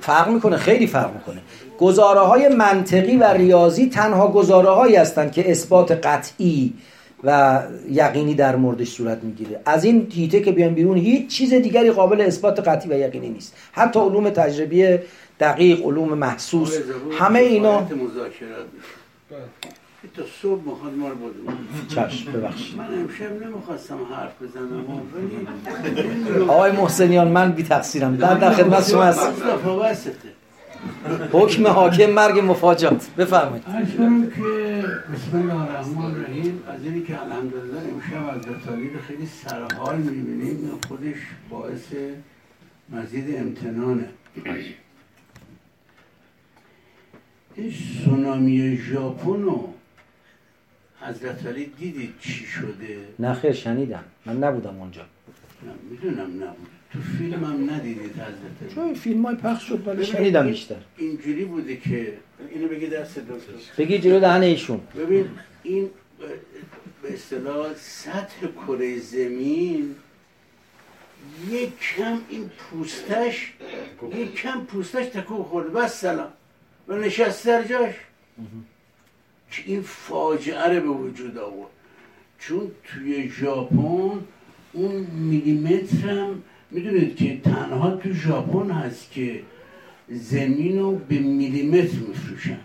[0.00, 1.40] فرق می‌کنه خیلی فرق می‌کنه.
[1.78, 6.72] گزاره های منطقی و ریاضی تنها گزاره هایی هستند که اثبات قطعی
[7.24, 9.60] و یقینی در موردش صورت می‌گیره.
[9.66, 13.56] از این هیته که بیان بیرون هیچ چیز دیگری قابل اثبات قطعی و یقینی نیست.
[13.72, 14.98] حتی علوم تجربی
[15.40, 16.78] دقیق علوم محسوس.
[17.18, 17.90] همه اینا میشه.
[19.30, 19.40] بله.
[20.16, 21.54] تا صبح می‌خواد ما رو بدون.
[21.88, 22.76] چشم ببخشید.
[22.76, 29.02] من امشب نمی‌خواستم حرف بزنم ولی آقای محسنیان من بی تقصیرم در در خدمت شما
[29.02, 29.32] هستم
[31.32, 33.06] حکم حاکم مرگ مفاجات.
[33.18, 33.64] بفرمایید.
[33.64, 34.32] کنم که
[35.14, 36.62] بسم الله الرحمن الرحیم.
[36.68, 40.70] از اینی که الحمدلله امشب از رو خیلی سرحال می‌بینیم.
[40.88, 41.16] خودش
[41.50, 41.92] باعث
[42.92, 44.08] مزید امتنانه.
[47.56, 47.72] این
[48.04, 49.74] سونامی ژاپن رو
[51.00, 54.04] حضرت علی دیدید چی شده؟ نه خیر شنیدم.
[54.26, 55.02] من نبودم اونجا.
[55.02, 56.68] نه می‌دونم نبود.
[56.92, 60.76] تو فیلم هم ندیدید حضرت علی؟ چون فیلم های پخش شد ولی شنیدم بیشتر.
[60.96, 62.12] اینجوری بوده که
[62.50, 63.52] اینو بگی دست دکتر.
[63.78, 64.80] بگی جلو دهن ایشون.
[64.96, 65.28] ببین
[65.62, 65.90] این
[67.02, 69.94] به اصطلاح سطح کره زمین
[71.50, 73.52] یک کم این پوستش
[74.14, 75.70] یک کم پوستش تکون خورده.
[75.70, 76.28] بس سلام.
[76.88, 77.94] و نشست در جاش.
[79.50, 81.70] که این فاجعه رو به وجود آورد.
[82.38, 84.20] چون توی ژاپن
[84.72, 89.42] اون میلیمتر هم می‌دونید که تنها تو ژاپن هست که
[90.08, 92.60] زمین رو به میلیمتر میفروشن.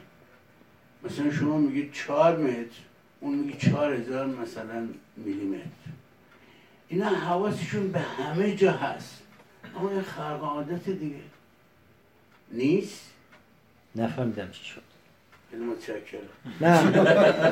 [1.04, 2.80] مثلا شما میگید چهار متر
[3.20, 5.70] اون میگه چهار هزار مثلا میلیمتر.
[6.88, 9.22] اینا حواسشون به همه جا هست.
[9.76, 11.16] اما این خرق عادت دیگه.
[12.52, 13.09] نیست؟
[13.96, 14.82] نفهمیدم چی شد.
[16.62, 16.78] نه.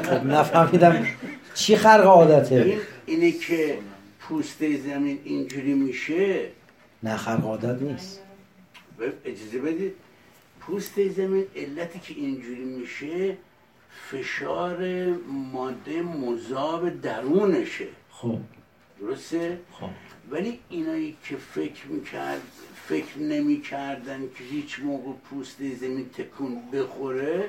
[0.03, 1.07] خب نفهمیدم
[1.53, 2.55] چی خرق عادته.
[2.55, 3.79] این اینه که
[4.19, 6.49] پوسته زمین اینجوری میشه.
[7.03, 8.21] نه خرق عادت نیست.
[9.25, 9.93] اجازه بدید.
[10.59, 13.37] پوست زمین علتی که اینجوری میشه
[14.11, 15.05] فشار
[15.53, 17.87] ماده مذاب درونشه.
[18.11, 18.37] خب.
[18.99, 19.89] درسته؟ خب.
[20.31, 22.41] ولی اینایی که فکر می‌کرد
[22.89, 27.43] فکر نمی‌کردن که هیچ موقع پوست زمین تکون بخوره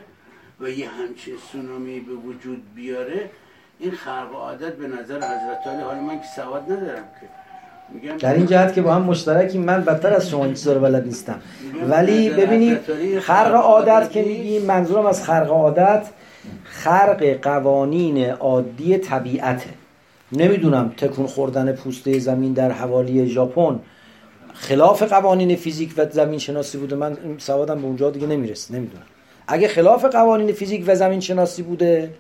[0.61, 3.31] و یه همچین سونامی به وجود بیاره.
[3.79, 7.27] این خرق عادت به نظر حضرت علی حالا من که سواد ندارم که.
[7.95, 11.05] میگم در این جهت که با هم مشترکی من بدتر از شما چیزا رو بلد
[11.05, 11.41] نیستم.
[11.89, 12.79] ولی ببینید
[13.21, 16.07] خرق عادت که میگی منظورم از خرق عادت
[16.65, 19.71] خرق قوانین عادی طبیعته.
[20.33, 23.81] نمی‌دونم تکون خوردن پوسته زمین در حوالی ژاپن
[24.59, 29.03] خلاف قوانین فیزیک و زمین شناسی بوده من سوادم به اونجا دیگه نمی‌رسه نمی‌دونم.
[29.47, 32.15] اگه خلاف قوانین فیزیک و زمین شناسی بوده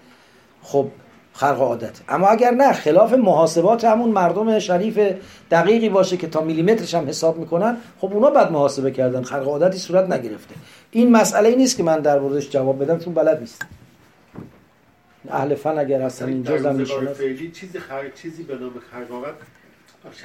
[0.63, 0.89] خب
[1.33, 2.01] خرق عادت.
[2.09, 4.99] اما اگر نه خلاف محاسبات همون مردم شریف
[5.51, 9.79] دقیقی باشه که تا میلیمترش هم حساب می‌کنن خب اونا بعد محاسبه کردن خرق عادتی
[9.79, 10.55] صورت نگرفته.
[10.91, 13.67] این مسئله ای نیست که من در موردش جواب بدم چون بلد نیستم.
[15.29, 18.09] اهل فن اگر هستن اینجا زمین روزگار شناس فعلی چیزی خر...
[18.09, 18.73] چیزی به نام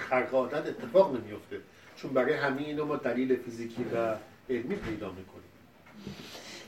[0.09, 1.57] خرق عادت اتفاق نمیفته
[2.03, 3.97] چون برای همین اینو ما دلیل فیزیکی و
[4.49, 5.43] علمی پیدا می‌کنیم.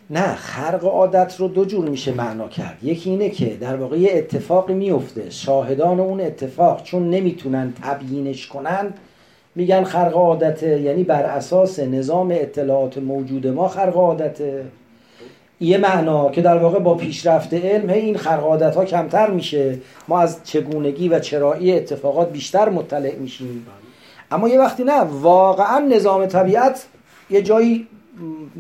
[0.10, 2.78] نه خرق عادت رو دو جور میشه معنا کرد.
[2.84, 8.94] یکی اینه که در واقع یه اتفاقی میفته شاهدان اون اتفاق چون نمی‌تونن تبیینش کنن
[9.56, 14.66] میگن خرق عادته یعنی بر اساس نظام اطلاعات موجود ما خرق عادته.
[15.60, 19.80] یه معنا که در واقع با پیشرفت علم این خرق عادت ها کمتر میشه.
[20.08, 23.66] ما از چگونگی و چرایی اتفاقات بیشتر مطلع میشیم.
[24.36, 26.86] اما یه وقتی نه واقعا نظام طبیعت
[27.30, 27.88] یه جایی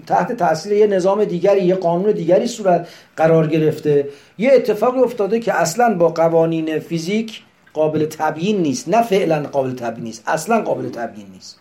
[0.07, 2.87] تحت تاثیر یه نظام دیگری یه قانون دیگری صورت
[3.17, 4.09] قرار گرفته.
[4.37, 7.41] یه اتفاقی افتاده که اصلا با قوانین فیزیک
[7.73, 8.89] قابل تبیین نیست.
[8.89, 11.59] نه فعلا قابل تبیین نیست اصلا قابل تبیین نیست.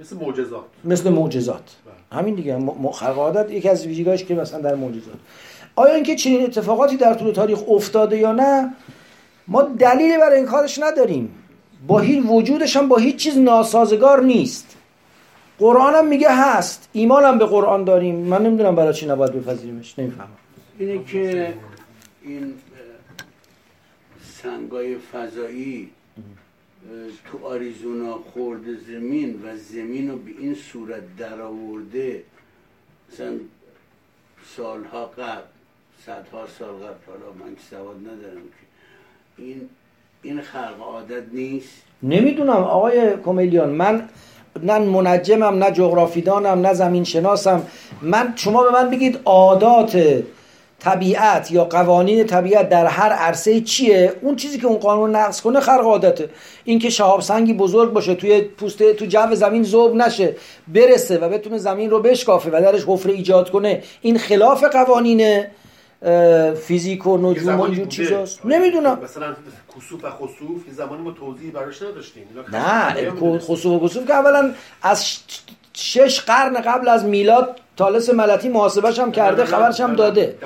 [0.00, 0.64] مثل معجزات.
[0.84, 1.76] مثل معجزات.
[2.12, 2.58] همین دیگه.
[2.92, 5.14] خلق عادت یکی از ویژگیهاش که مثلا در معجزات.
[5.76, 8.74] آیا اینکه چنین اتفاقاتی در طول تاریخ افتاده یا نه
[9.48, 11.43] ما دلیلی برای این کارش نداریم.
[11.86, 14.76] با هیچ وجودش هم با هیچ چیز ناسازگار نیست.
[15.58, 16.88] قرآن هم میگه هست.
[16.92, 18.14] ایمان هم به قرآن داریم.
[18.14, 19.98] من نمی‌دونم برای چی نباید بپذیریمش.
[19.98, 20.28] نمی‌فهمم.
[20.78, 21.54] اینه که
[22.22, 22.54] این
[24.42, 25.90] سنگای فضایی
[27.30, 32.22] تو آریزونا خورده زمین و زمین رو به این صورت درآورده
[33.12, 33.32] مثلا
[34.56, 35.42] سالها قبل
[36.06, 39.68] صدها سال قبل حالا من سواد ندارم که این
[40.24, 41.68] این خلق عادت نیست؟
[42.02, 44.08] نمی‌دونم آقای کمیلیان من
[44.62, 47.62] نه منجمم نه جغرافیدانم نه زمین شناسم
[48.02, 50.22] من شما به من بگید عادات
[50.78, 55.60] طبیعت یا قوانین طبیعت در هر عرصه چیه؟ اون چیزی که اون قانون نقض کنه
[55.60, 56.28] خرق عادته.
[56.64, 60.36] اینکه شهاب سنگی بزرگ باشه توی پوست تو جو زمین ذوب نشه
[60.68, 65.44] برسه و بتونه زمین رو بشکافه و درش حفره ایجاد کنه این خلاف قوانین
[66.54, 68.46] فیزیک و نجوم و اینجور چیزاست.
[68.46, 68.98] نمی‌دونم.
[69.04, 69.26] مثلا
[69.76, 72.28] کسوف و خسوف یه زمانی ما توضیحی براش نداشتیم.
[72.52, 74.50] نه خسوف و کسوف که اولا
[74.82, 75.06] از
[75.72, 80.38] شش قرن قبل از میلاد تالس ملتی محاسبش هم کرده خبرش هم داده.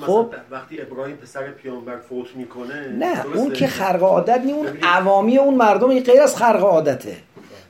[0.00, 5.38] خب؟ وقتی ابراهیم پسر پیامبر فوت می‌کنه نه اون که خرق عادت نی اون عوامی
[5.38, 7.16] اون مردم این غیر از خرق عادته.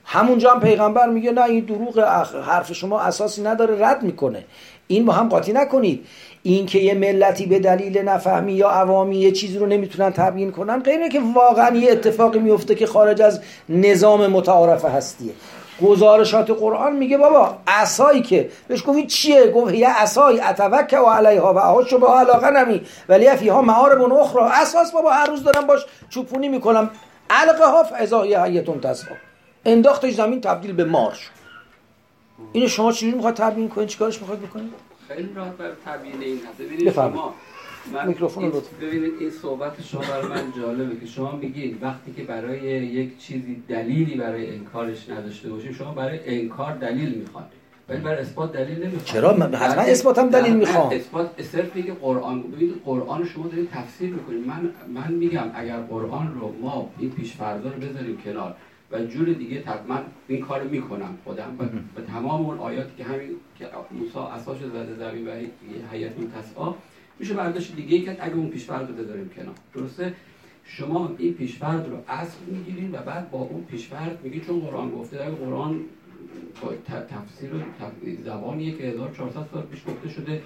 [0.04, 1.98] همونجا هم پیغمبر میگه نه این دروغ
[2.46, 4.44] حرف شما اساسی نداره رد می‌کنه.
[4.86, 6.06] این با هم قاطی نکنید.
[6.42, 10.80] این که یه ملتی به دلیل نفهمی یا عوامی یه چیزی رو نمی‌تونن تبیین کنن
[10.80, 15.32] غیره که واقعا یه اتفاقی میفته که خارج از نظام متعارف هستیه.
[15.82, 21.54] گزارشات قرآن میگه بابا عصایی که بهش گفتی چیه؟ گفت یه عصای اتوکه و علیها
[21.54, 25.80] و احاش به علاقه نمی ولی فیها معارب اخرى اساس بابا هر روز دارم باش
[26.08, 26.90] چوپونی می‌کنم.
[27.30, 29.06] علقه ها فضایی حیتون تسا
[29.64, 31.30] انداختش زمین تبدیل به مارش.
[32.52, 36.58] اینو شما چجوری می‌خواد تبیین کنید؟ چیکارش می‌خواد بکنید؟ خیلی راحت بر تبیین این هست.
[36.58, 37.34] ببینید شما
[38.06, 42.60] میکروفون رو ببینید این صحبت شما برای من جالبه که شما میگید وقتی که برای
[42.86, 47.44] یک چیزی دلیلی برای انکارش نداشته باشیم شما برای انکار دلیل می‌خواد.
[47.88, 49.04] ولی برای اثبات دلیل نمی‌خواد.
[49.04, 50.92] چرا؟ من حتما اثبات هم دلیل می‌خوام.
[50.92, 54.46] اثبات صرف میگه قرآن ببینید قرآن شما دارید تفسیر می‌کنید.
[54.46, 58.56] من من میگم اگر قرآن رو ما این پیش فرضا رو بذاریم کنار
[58.92, 61.56] و جور دیگه من این کارو می‌کنم خودم
[61.96, 65.30] و, تمام اون آیاتی که همین که موسی اساس زده زمین و
[65.92, 66.74] هیئت تسعا
[67.18, 69.54] میشه برداشت دیگه ای که اگه اون پیشفرض رو بذاریم کنار.
[69.74, 70.14] درسته؟
[70.64, 75.18] شما این پیشفرض رو اصل می‌گیرین و بعد با اون پیشفرض میگی چون قرآن گفته
[75.18, 75.80] در قرآن
[77.10, 77.50] تفسیر
[78.24, 80.42] زبانیه که 1400 سال پیش گفته شده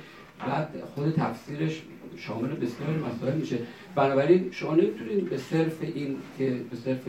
[0.47, 1.83] بعد خود تفسیرش
[2.17, 3.59] شامل بسیار مسائل میشه.
[3.95, 7.01] بنابراین شما نمی‌تونید به صرف این که به صرف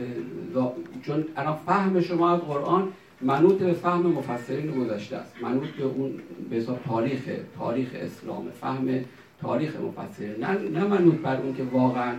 [1.02, 2.88] چون الان فهم شما از قرآن
[3.20, 5.32] منوط به فهم مفسرین گذشته است.
[5.42, 6.12] منوط به اون
[6.50, 7.20] به تاریخ
[7.58, 9.04] تاریخ اسلام فهم
[9.42, 10.44] تاریخ مفسرین.
[10.44, 12.14] نه نه منوط بر اون که واقعا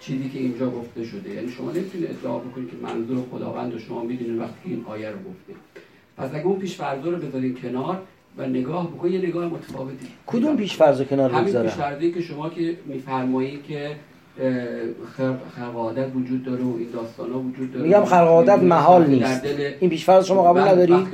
[0.00, 1.30] چیزی که اینجا گفته شده.
[1.30, 5.16] یعنی شما نمی‌تونید ادعا بکنید که منظور خداوند و شما می‌دونید وقتی این آیه رو
[5.16, 5.54] گفته
[6.16, 8.02] پس اگه اون پیش رو بذارین کنار
[8.38, 10.06] و نگاه بکنید یه نگاه متفاوتی.
[10.26, 13.96] کدوم پیش فرض کنار بگذارم؟ همین پیش که شما که میفرمایید که
[15.56, 17.86] خرق وجود داره و این داستان ها وجود داره.
[17.86, 19.42] میگم خرق محال نیست.
[19.80, 21.06] این پیشفرض شما قبول نداری؟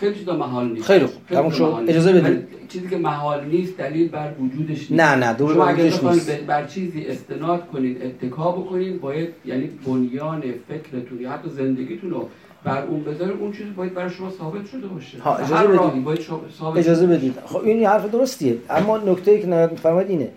[0.00, 0.86] خیلی چیزا محال نیست.
[0.86, 1.22] خیلی خوب.
[1.30, 1.84] تموم شد.
[1.88, 4.92] اجازه بدید چیزی که محال نیست دلیل بر وجودش نیست.
[4.92, 6.30] نه نه دور شما اگر نیست.
[6.40, 12.28] بر چیزی استناد کنید اتکا بکنید باید یعنی بنیان فکرتون یا حتی زندگیتون رو
[12.64, 15.18] بر اون بذاره اون چیز باید برای شما ثابت شده باشه.
[15.18, 16.20] ها اجازه بدید باید
[16.76, 18.58] اجازه بدید خب این حرف درستیه.
[18.70, 20.28] اما نکته ای که فرمایید اینه.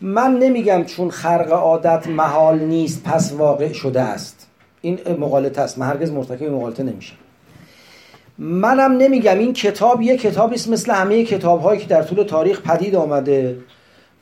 [0.00, 4.46] من نمیگم چون خرق عادت محال نیست پس واقع شده است.
[4.80, 5.78] این مقالطه است.
[5.78, 7.16] من هرگز مرتکب مقالطه نمیشم.
[8.38, 12.62] منم نمیگم این کتاب یه کتابی است مثل همه کتاب هایی که در طول تاریخ
[12.62, 13.58] پدید آمده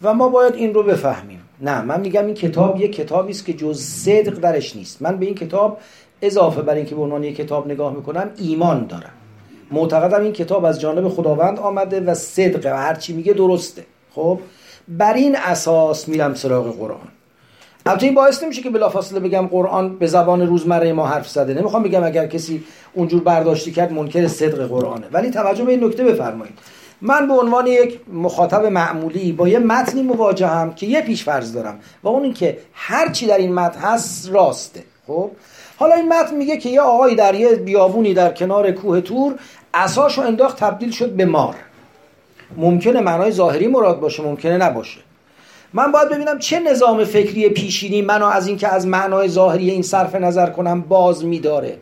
[0.02, 1.40] و ما باید این رو بفهمیم.
[1.60, 5.02] نه من میگم این کتاب یه کتابی است که جز صدق درش نیست.
[5.02, 5.78] من به این کتاب
[6.22, 9.10] اضافه بر اینکه به عنوان یک کتاب نگاه می‌کنم ایمان دارم.
[9.70, 13.84] معتقدم این کتاب از جانب خداوند آمده و صدقه و هرچی میگه درسته.
[14.14, 14.38] خب؟
[14.88, 17.08] بر این اساس میرم سراغ قرآن.
[17.86, 21.54] البته این باعث نمیشه که بلافاصله بگم قرآن به زبان روزمره ما حرف زده.
[21.54, 25.06] نمی‌خوام بگم اگر کسی اونجور برداشتی کرد منکر صدق قرآنه.
[25.12, 26.58] ولی توجه به این نکته بفرمایید.
[27.00, 31.80] من به عنوان یک مخاطب معمولی با یه متنی مواجهم که یه پیش فرض دارم
[32.02, 34.82] و اون اینکه هر چی در این متن هست راسته.
[35.06, 35.30] خب؟
[35.76, 39.34] حالا این متن میگه که یه آقایی در یه بیابونی در کنار کوه تور
[39.74, 41.54] اساشو انداخت تبدیل شد به مار.
[42.56, 45.00] ممکنه معنای ظاهری مراد باشه ممکنه نباشه.
[45.72, 50.14] من باید ببینم چه نظام فکری پیشینی منو از اینکه از معنای ظاهری این صرف
[50.14, 51.78] نظر کنم باز میداره.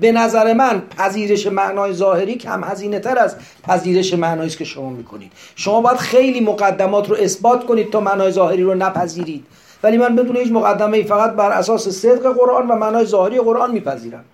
[0.00, 5.32] به نظر من پذیرش معنای ظاهری کم هزینه تر از پذیرش معنایی که شما می‌کنید.
[5.56, 9.44] شما باید خیلی مقدمات رو اثبات کنید تا معنای ظاهری رو نپذیرید.
[9.82, 13.70] ولی من بدون هیچ مقدمه ای فقط بر اساس صدق قرآن و معنای ظاهری قرآن
[13.70, 14.24] میپذیرم.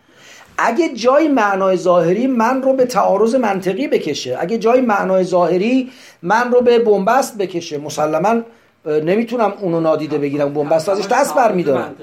[0.58, 5.90] اگه جای معنای ظاهری من رو به تعارض منطقی بکشه اگه جای معنای ظاهری
[6.22, 8.42] من رو به بنبست بکشه مسلما
[8.86, 11.94] نمی‌تونم اونو نادیده بگیرم بنبست ازش دست برمیدارم.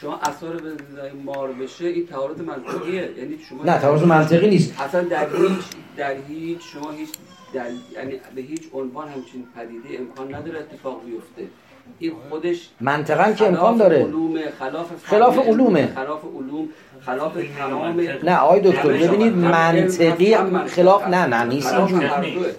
[0.00, 0.72] شما اثر به
[1.24, 3.10] مار بشه این تعارض منطقیه.
[3.18, 4.80] یعنی شما نه تعارض منطقی نیست.
[4.80, 5.64] اصلا در هیچ
[5.96, 7.08] در هیچ شما هیچ
[7.54, 7.66] در
[7.96, 11.42] یعنی به هیچ عنوان همچین پدیده امکان نداره اتفاق بیفته.
[11.98, 13.96] این خودش منطقا که امکان داره.
[13.96, 15.92] علوم خلاف خلاف علومه.
[15.94, 16.68] خلاف علوم.
[17.08, 20.36] خلاف تمام نه آقای دکتر ببینید منطقی
[20.76, 21.74] خلاف نه نه نیست.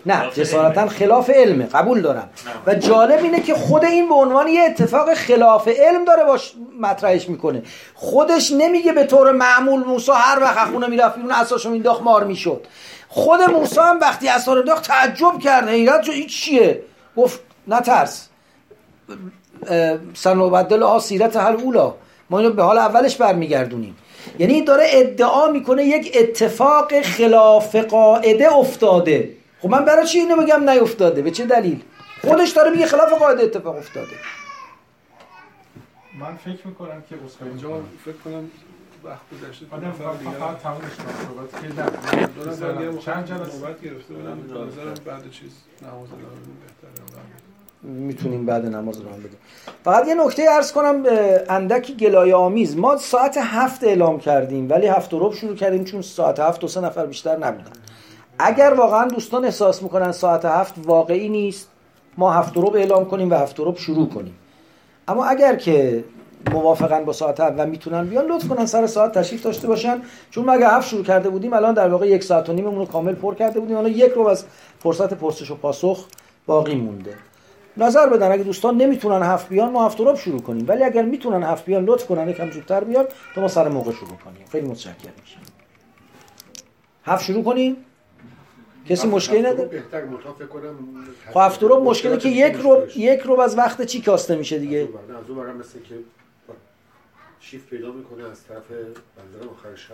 [0.05, 2.29] نه جسارتا خلاف علمه قبول دارم.
[2.65, 7.29] و جالب اینه که خود این به عنوان یه اتفاق خلاف علم داره باش مطرحش
[7.29, 7.63] می‌کنه.
[7.93, 12.67] خودش نمیگه به طور معمول موسی هر وقت خونه می‌رفت اون اساسو مینداخت مار می‌شد.
[13.09, 16.81] خود موسی هم وقتی اسا رو انداخت تعجب کرد حیرت این چیه؟
[17.17, 18.29] گفت نترس.
[20.13, 21.93] سنوبدل ها سیرت هر اولا.
[22.29, 23.95] ما اینو به حال اولش برمیگردونیم.
[24.39, 29.35] یعنی داره ادعا می‌کنه یک اتفاق خلاف قاعده افتاده.
[29.61, 31.81] خب من برای چی اینو بگم نیفتاده؟ به چه دلیل؟
[32.27, 34.15] خودش داره میگه خلاف قاعده اتفاق افتاده.
[36.19, 38.51] من فکر می‌کنم که اسکای اینجا فکر کنم
[39.03, 39.65] وقت گذشته.
[39.71, 41.47] آدم فقط تمامش کنم.
[41.61, 44.39] که چند جلسه نوبت گرفته بودم.
[45.05, 45.51] بعد چیز
[45.81, 47.38] نماز بهتره.
[47.83, 49.37] می‌تونیم بعد نماز رو هم بدیم.
[49.83, 51.03] فقط یه نکته ارز کنم
[51.49, 52.77] اندکی گلایه آمیز.
[52.77, 56.67] ما ساعت هفت اعلام کردیم ولی هفت و رب شروع کردیم چون ساعت هفت و
[56.67, 57.71] سه نفر بیشتر نبودن.
[58.39, 61.69] اگر واقعا دوستان احساس می‌کنن ساعت هفت واقعی نیست
[62.17, 64.35] ما هفت و رب اعلام کنیم و هفت و رب شروع کنیم.
[65.07, 66.03] اما اگر که
[66.51, 70.01] موافقن با ساعت هفت و می‌تونن بیان لطف کنن سر ساعت تشریف داشته باشن.
[70.31, 72.85] چون ما اگر هفت شروع کرده بودیم الان در واقع یک ساعت و نیممون رو
[72.85, 73.77] کامل پر کرده بودیم.
[73.77, 74.45] الان یک رو از
[74.79, 76.05] فرصت پرسش و پاسخ
[76.45, 77.13] باقی مونده.
[77.79, 78.31] نظر بدن.
[78.31, 80.65] اگه دوستان نمی‌تونن هفت بیان ما هفت شروع کنیم.
[80.67, 84.17] ولی اگر می‌تونن هفت بیان لطف کنن یکم زودتر بیان تا ما سر موقع شروع
[84.25, 84.45] کنیم.
[84.51, 85.13] خیلی متشکرم.
[85.21, 85.39] میشم
[87.05, 87.77] هفت شروع کنیم؟
[88.89, 90.01] کسی مشکلی نداره؟ بهتر
[90.39, 90.75] فکر کنم
[91.33, 95.29] خب هفت مشکلی که یک رو یک رو از وقت چی کاسته میشه دیگه؟ از
[95.29, 95.95] اون مثل که
[97.41, 98.63] شیف پیدا می‌کنه از طرف
[99.51, 99.93] آخر شب.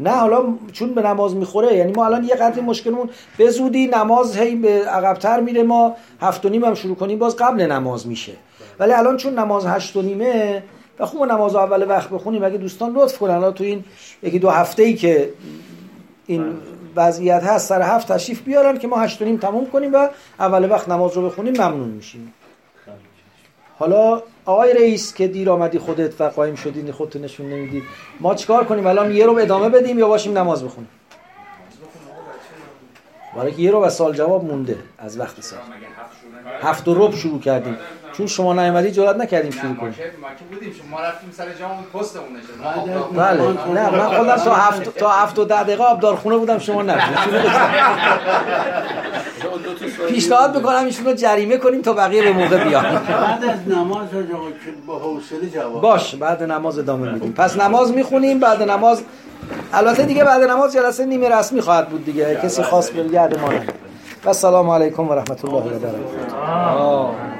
[0.00, 4.36] نه حالا چون به نماز می‌خوره یعنی ما الان یه قدری مشکلمون به زودی نماز
[4.36, 8.32] هی به عقبتر میره ما هفت و نیم هم شروع کنیم باز قبل نماز میشه.
[8.78, 10.62] ولی الان چون نماز هشت و نیمه
[10.98, 13.84] و خوب نماز اول وقت بخونیم اگه دوستان لطف کنن تو این
[14.22, 15.32] یکی دو هفته ای که
[16.26, 16.56] این
[16.96, 20.08] وضعیت هست سر هفت تشریف بیارن که ما هشت و نیم تموم کنیم و
[20.40, 22.34] اول وقت نماز رو بخونیم ممنون میشیم.
[23.78, 27.82] حالا آقای رئیس که دیر آمدی خودت و قایم شدید خودتو نشون نمی‌دید
[28.20, 30.90] ما چیکار کنیم؟ الان یه رو ادامه بدیم یا باشیم نماز بخونیم؟
[33.36, 35.58] برای که یه رو و سال جواب مونده از وقت سال.
[36.62, 37.76] هفت و رب شروع کردیم.
[38.16, 39.94] چون شما نیومدی جرئت نکردیم شروع کنیم.
[40.50, 42.26] بودیم شما رفتیم سر جامون پستمون
[43.16, 43.42] بله.
[43.74, 46.96] نه من خودم تا هفت تا هفت و ده دقیقه آبدارخونه بودم شما نه
[50.08, 52.82] پیشنهاد می‌کنم ایشون رو جریمه کنیم تا بقیه به موقع بیان.
[52.82, 54.08] بعد از نماز
[54.86, 57.32] با حوصله جواب باش بعد نماز ادامه میدیم.
[57.32, 59.02] پس نماز می‌خونیم بعد نماز
[59.72, 62.40] البته دیگه بعد نماز جلسه نیمه رسمی خواهد بود دیگه.
[62.42, 63.66] کسی خاص بگرد ما نه
[64.24, 67.35] و السلام علیکم و رحمت الله و برکاته.